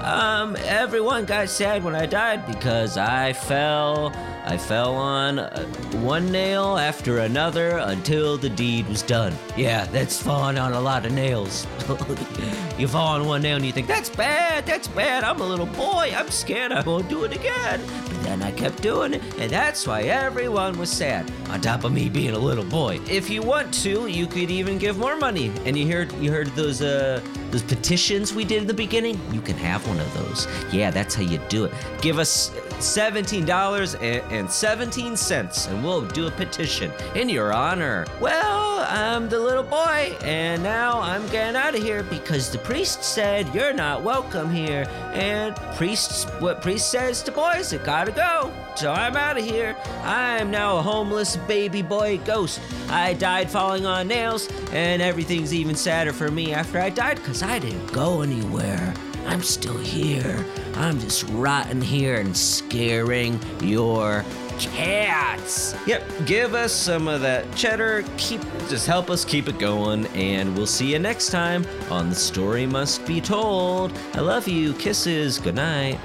Um, 0.00 0.54
everyone 0.64 1.24
got 1.24 1.48
sad 1.48 1.82
when 1.82 1.94
I 1.94 2.06
died 2.06 2.46
because 2.46 2.98
I 2.98 3.32
fell. 3.32 4.12
I 4.46 4.58
fell 4.58 4.94
on 4.94 5.38
uh, 5.38 5.64
one 6.02 6.30
nail 6.30 6.76
after 6.76 7.20
another 7.20 7.78
until 7.78 8.36
the 8.36 8.50
deed 8.50 8.86
was 8.88 9.00
done. 9.00 9.34
Yeah, 9.56 9.86
that's 9.86 10.20
falling 10.20 10.58
on 10.58 10.74
a 10.74 10.80
lot 10.80 11.06
of 11.06 11.12
nails. 11.12 11.66
you 12.78 12.86
fall 12.86 13.14
on 13.18 13.26
one 13.26 13.40
nail 13.40 13.56
and 13.56 13.64
you 13.64 13.72
think, 13.72 13.86
that's 13.86 14.10
bad, 14.10 14.66
that's 14.66 14.86
bad, 14.88 15.24
I'm 15.24 15.40
a 15.40 15.46
little 15.46 15.64
boy, 15.64 16.12
I'm 16.14 16.30
scared, 16.30 16.72
I 16.72 16.82
won't 16.82 17.08
do 17.08 17.24
it 17.24 17.32
again. 17.34 17.80
But 18.06 18.22
then 18.22 18.42
I 18.42 18.52
kept 18.52 18.82
doing 18.82 19.14
it, 19.14 19.22
and 19.38 19.50
that's 19.50 19.86
why 19.86 20.02
everyone 20.02 20.78
was 20.78 20.90
sad, 20.90 21.30
on 21.48 21.60
top 21.60 21.84
of 21.84 21.92
me 21.92 22.08
being 22.08 22.34
a 22.34 22.38
little 22.38 22.64
boy. 22.64 23.00
If 23.08 23.28
you 23.28 23.42
want 23.42 23.74
to, 23.82 24.06
you 24.06 24.26
could 24.26 24.50
even 24.50 24.78
give 24.78 24.96
more 24.98 25.16
money. 25.16 25.50
And 25.64 25.76
you 25.76 25.90
heard 25.90 26.12
you 26.14 26.30
heard 26.30 26.48
those 26.48 26.82
uh 26.82 27.20
those 27.50 27.62
petitions 27.62 28.34
we 28.34 28.44
did 28.44 28.62
in 28.62 28.66
the 28.66 28.74
beginning? 28.74 29.20
You 29.32 29.40
can 29.40 29.56
have 29.56 29.86
one 29.88 29.98
of 30.00 30.12
those. 30.14 30.46
Yeah, 30.72 30.90
that's 30.90 31.14
how 31.14 31.22
you 31.22 31.38
do 31.48 31.64
it. 31.64 31.72
Give 32.00 32.18
us 32.18 32.50
$17.17 32.84 35.70
and 35.70 35.84
we'll 35.84 36.06
do 36.06 36.26
a 36.26 36.30
petition 36.30 36.90
in 37.14 37.28
your 37.28 37.52
honor. 37.52 38.06
Well, 38.20 38.86
I'm 38.88 39.28
the 39.28 39.40
little 39.40 39.62
boy 39.62 40.16
and 40.22 40.62
now 40.62 41.00
I'm 41.00 41.26
getting 41.28 41.56
out 41.56 41.74
of 41.74 41.82
here 41.82 42.02
because 42.02 42.50
the 42.50 42.58
priest 42.58 43.02
said 43.02 43.52
you're 43.54 43.72
not 43.72 44.02
welcome 44.02 44.52
here. 44.52 44.86
And 45.12 45.56
priests, 45.76 46.24
what 46.40 46.60
priest 46.60 46.90
says 46.90 47.22
to 47.22 47.32
boys, 47.32 47.72
it 47.72 47.84
gotta 47.84 48.12
go. 48.12 48.52
So 48.76 48.92
I'm 48.92 49.16
out 49.16 49.38
of 49.38 49.44
here. 49.44 49.76
I'm 50.02 50.50
now 50.50 50.78
a 50.78 50.82
homeless 50.82 51.36
baby 51.36 51.82
boy 51.82 52.18
ghost. 52.18 52.60
I 52.90 53.14
died 53.14 53.50
falling 53.50 53.86
on 53.86 54.08
nails 54.08 54.48
and 54.72 55.00
everything's 55.00 55.54
even 55.54 55.74
sadder 55.74 56.12
for 56.12 56.30
me 56.30 56.52
after 56.52 56.80
I 56.80 56.90
died 56.90 57.16
because 57.16 57.42
I 57.42 57.58
didn't 57.58 57.92
go 57.92 58.22
anywhere. 58.22 58.94
I'm 59.26 59.42
still 59.42 59.78
here. 59.78 60.44
I'm 60.74 60.98
just 61.00 61.24
rotting 61.30 61.80
here 61.80 62.20
and 62.20 62.36
scaring 62.36 63.40
your 63.60 64.24
cats. 64.58 65.74
Yep, 65.86 66.02
give 66.26 66.54
us 66.54 66.72
some 66.72 67.08
of 67.08 67.20
that 67.22 67.54
cheddar. 67.56 68.04
Keep 68.16 68.40
just 68.68 68.86
help 68.86 69.10
us 69.10 69.24
keep 69.24 69.48
it 69.48 69.58
going, 69.58 70.06
and 70.08 70.56
we'll 70.56 70.66
see 70.66 70.92
you 70.92 70.98
next 70.98 71.30
time 71.30 71.66
on 71.90 72.08
The 72.08 72.14
Story 72.14 72.66
Must 72.66 73.04
Be 73.06 73.20
Told. 73.20 73.92
I 74.14 74.20
love 74.20 74.48
you. 74.48 74.74
Kisses. 74.74 75.38
Good 75.38 75.56
night. 75.56 75.98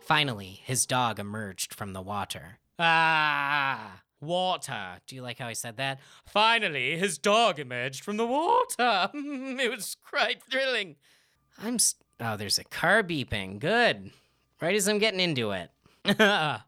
Finally, 0.00 0.60
his 0.64 0.84
dog 0.84 1.18
emerged 1.18 1.72
from 1.72 1.92
the 1.92 2.02
water. 2.02 2.58
Ah! 2.78 4.02
Water. 4.22 4.98
Do 5.06 5.16
you 5.16 5.22
like 5.22 5.38
how 5.38 5.48
I 5.48 5.52
said 5.52 5.76
that? 5.78 5.98
Finally, 6.26 6.96
his 6.96 7.18
dog 7.18 7.58
emerged 7.58 8.04
from 8.04 8.16
the 8.16 8.26
water. 8.26 9.10
it 9.14 9.70
was 9.70 9.96
quite 10.08 10.42
thrilling. 10.50 10.96
I'm. 11.62 11.74
S- 11.74 11.96
oh, 12.20 12.36
there's 12.36 12.58
a 12.58 12.64
car 12.64 13.02
beeping. 13.02 13.58
Good. 13.58 14.12
Right 14.60 14.76
as 14.76 14.88
I'm 14.88 14.98
getting 14.98 15.20
into 15.20 15.50
it. 15.50 15.70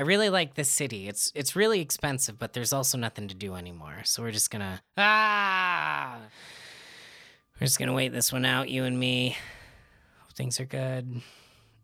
I 0.00 0.02
really 0.02 0.30
like 0.30 0.54
this 0.54 0.68
city. 0.68 1.08
It's 1.08 1.32
it's 1.34 1.56
really 1.56 1.80
expensive, 1.80 2.38
but 2.38 2.52
there's 2.52 2.72
also 2.72 2.96
nothing 2.96 3.28
to 3.28 3.34
do 3.34 3.54
anymore. 3.54 3.98
So 4.04 4.22
we're 4.22 4.30
just 4.30 4.50
gonna 4.50 4.80
ah. 4.96 6.18
We're 7.60 7.66
just 7.66 7.78
gonna 7.78 7.92
wait 7.92 8.12
this 8.12 8.32
one 8.32 8.44
out, 8.44 8.70
you 8.70 8.84
and 8.84 8.98
me. 8.98 9.36
Hope 10.20 10.32
things 10.34 10.60
are 10.60 10.64
good. 10.64 11.20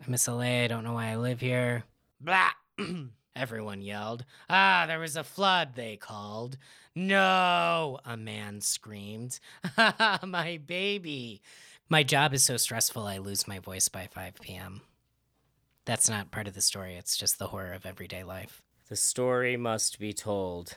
I 0.01 0.11
miss 0.11 0.29
LA. 0.29 0.63
I 0.63 0.67
don't 0.69 0.85
know 0.85 0.95
why 0.95 1.09
I 1.09 1.17
live 1.17 1.41
here. 1.41 1.85
Blah. 2.21 2.51
Everyone 3.37 3.83
yelled. 3.83 4.25
Ah, 4.49 4.85
there 4.87 4.99
was 4.99 5.15
a 5.15 5.23
flood, 5.23 5.75
they 5.75 5.97
called. 5.97 6.57
No, 6.95 7.99
a 8.05 8.17
man 8.17 8.63
screamed. 8.63 9.39
my 10.25 10.59
baby. 10.67 11.43
My 11.91 12.03
job 12.03 12.33
is 12.33 12.43
so 12.43 12.57
stressful, 12.57 13.07
I 13.07 13.19
lose 13.19 13.47
my 13.47 13.59
voice 13.59 13.89
by 13.89 14.07
5 14.07 14.41
p.m. 14.41 14.81
That's 15.85 16.09
not 16.09 16.31
part 16.31 16.49
of 16.49 16.55
the 16.55 16.63
story, 16.63 16.97
it's 16.97 17.17
just 17.17 17.39
the 17.39 17.49
horror 17.49 17.75
of 17.75 17.85
everyday 17.85 18.25
life. 18.25 18.63
The 18.89 18.97
story 18.97 19.57
must 19.57 19.99
be 19.99 20.13
told. 20.15 20.73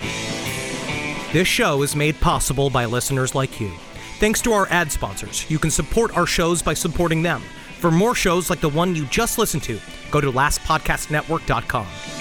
This 1.31 1.47
show 1.47 1.81
is 1.83 1.95
made 1.95 2.19
possible 2.19 2.69
by 2.69 2.85
listeners 2.85 3.33
like 3.35 3.61
you. 3.61 3.71
Thanks 4.19 4.41
to 4.41 4.51
our 4.51 4.67
ad 4.69 4.91
sponsors, 4.91 5.49
you 5.49 5.57
can 5.57 5.71
support 5.71 6.17
our 6.17 6.25
shows 6.25 6.61
by 6.61 6.73
supporting 6.73 7.21
them. 7.21 7.41
For 7.79 7.89
more 7.89 8.13
shows 8.15 8.49
like 8.49 8.59
the 8.59 8.69
one 8.69 8.95
you 8.95 9.05
just 9.05 9.37
listened 9.37 9.63
to, 9.63 9.79
go 10.11 10.19
to 10.19 10.29
lastpodcastnetwork.com. 10.31 12.18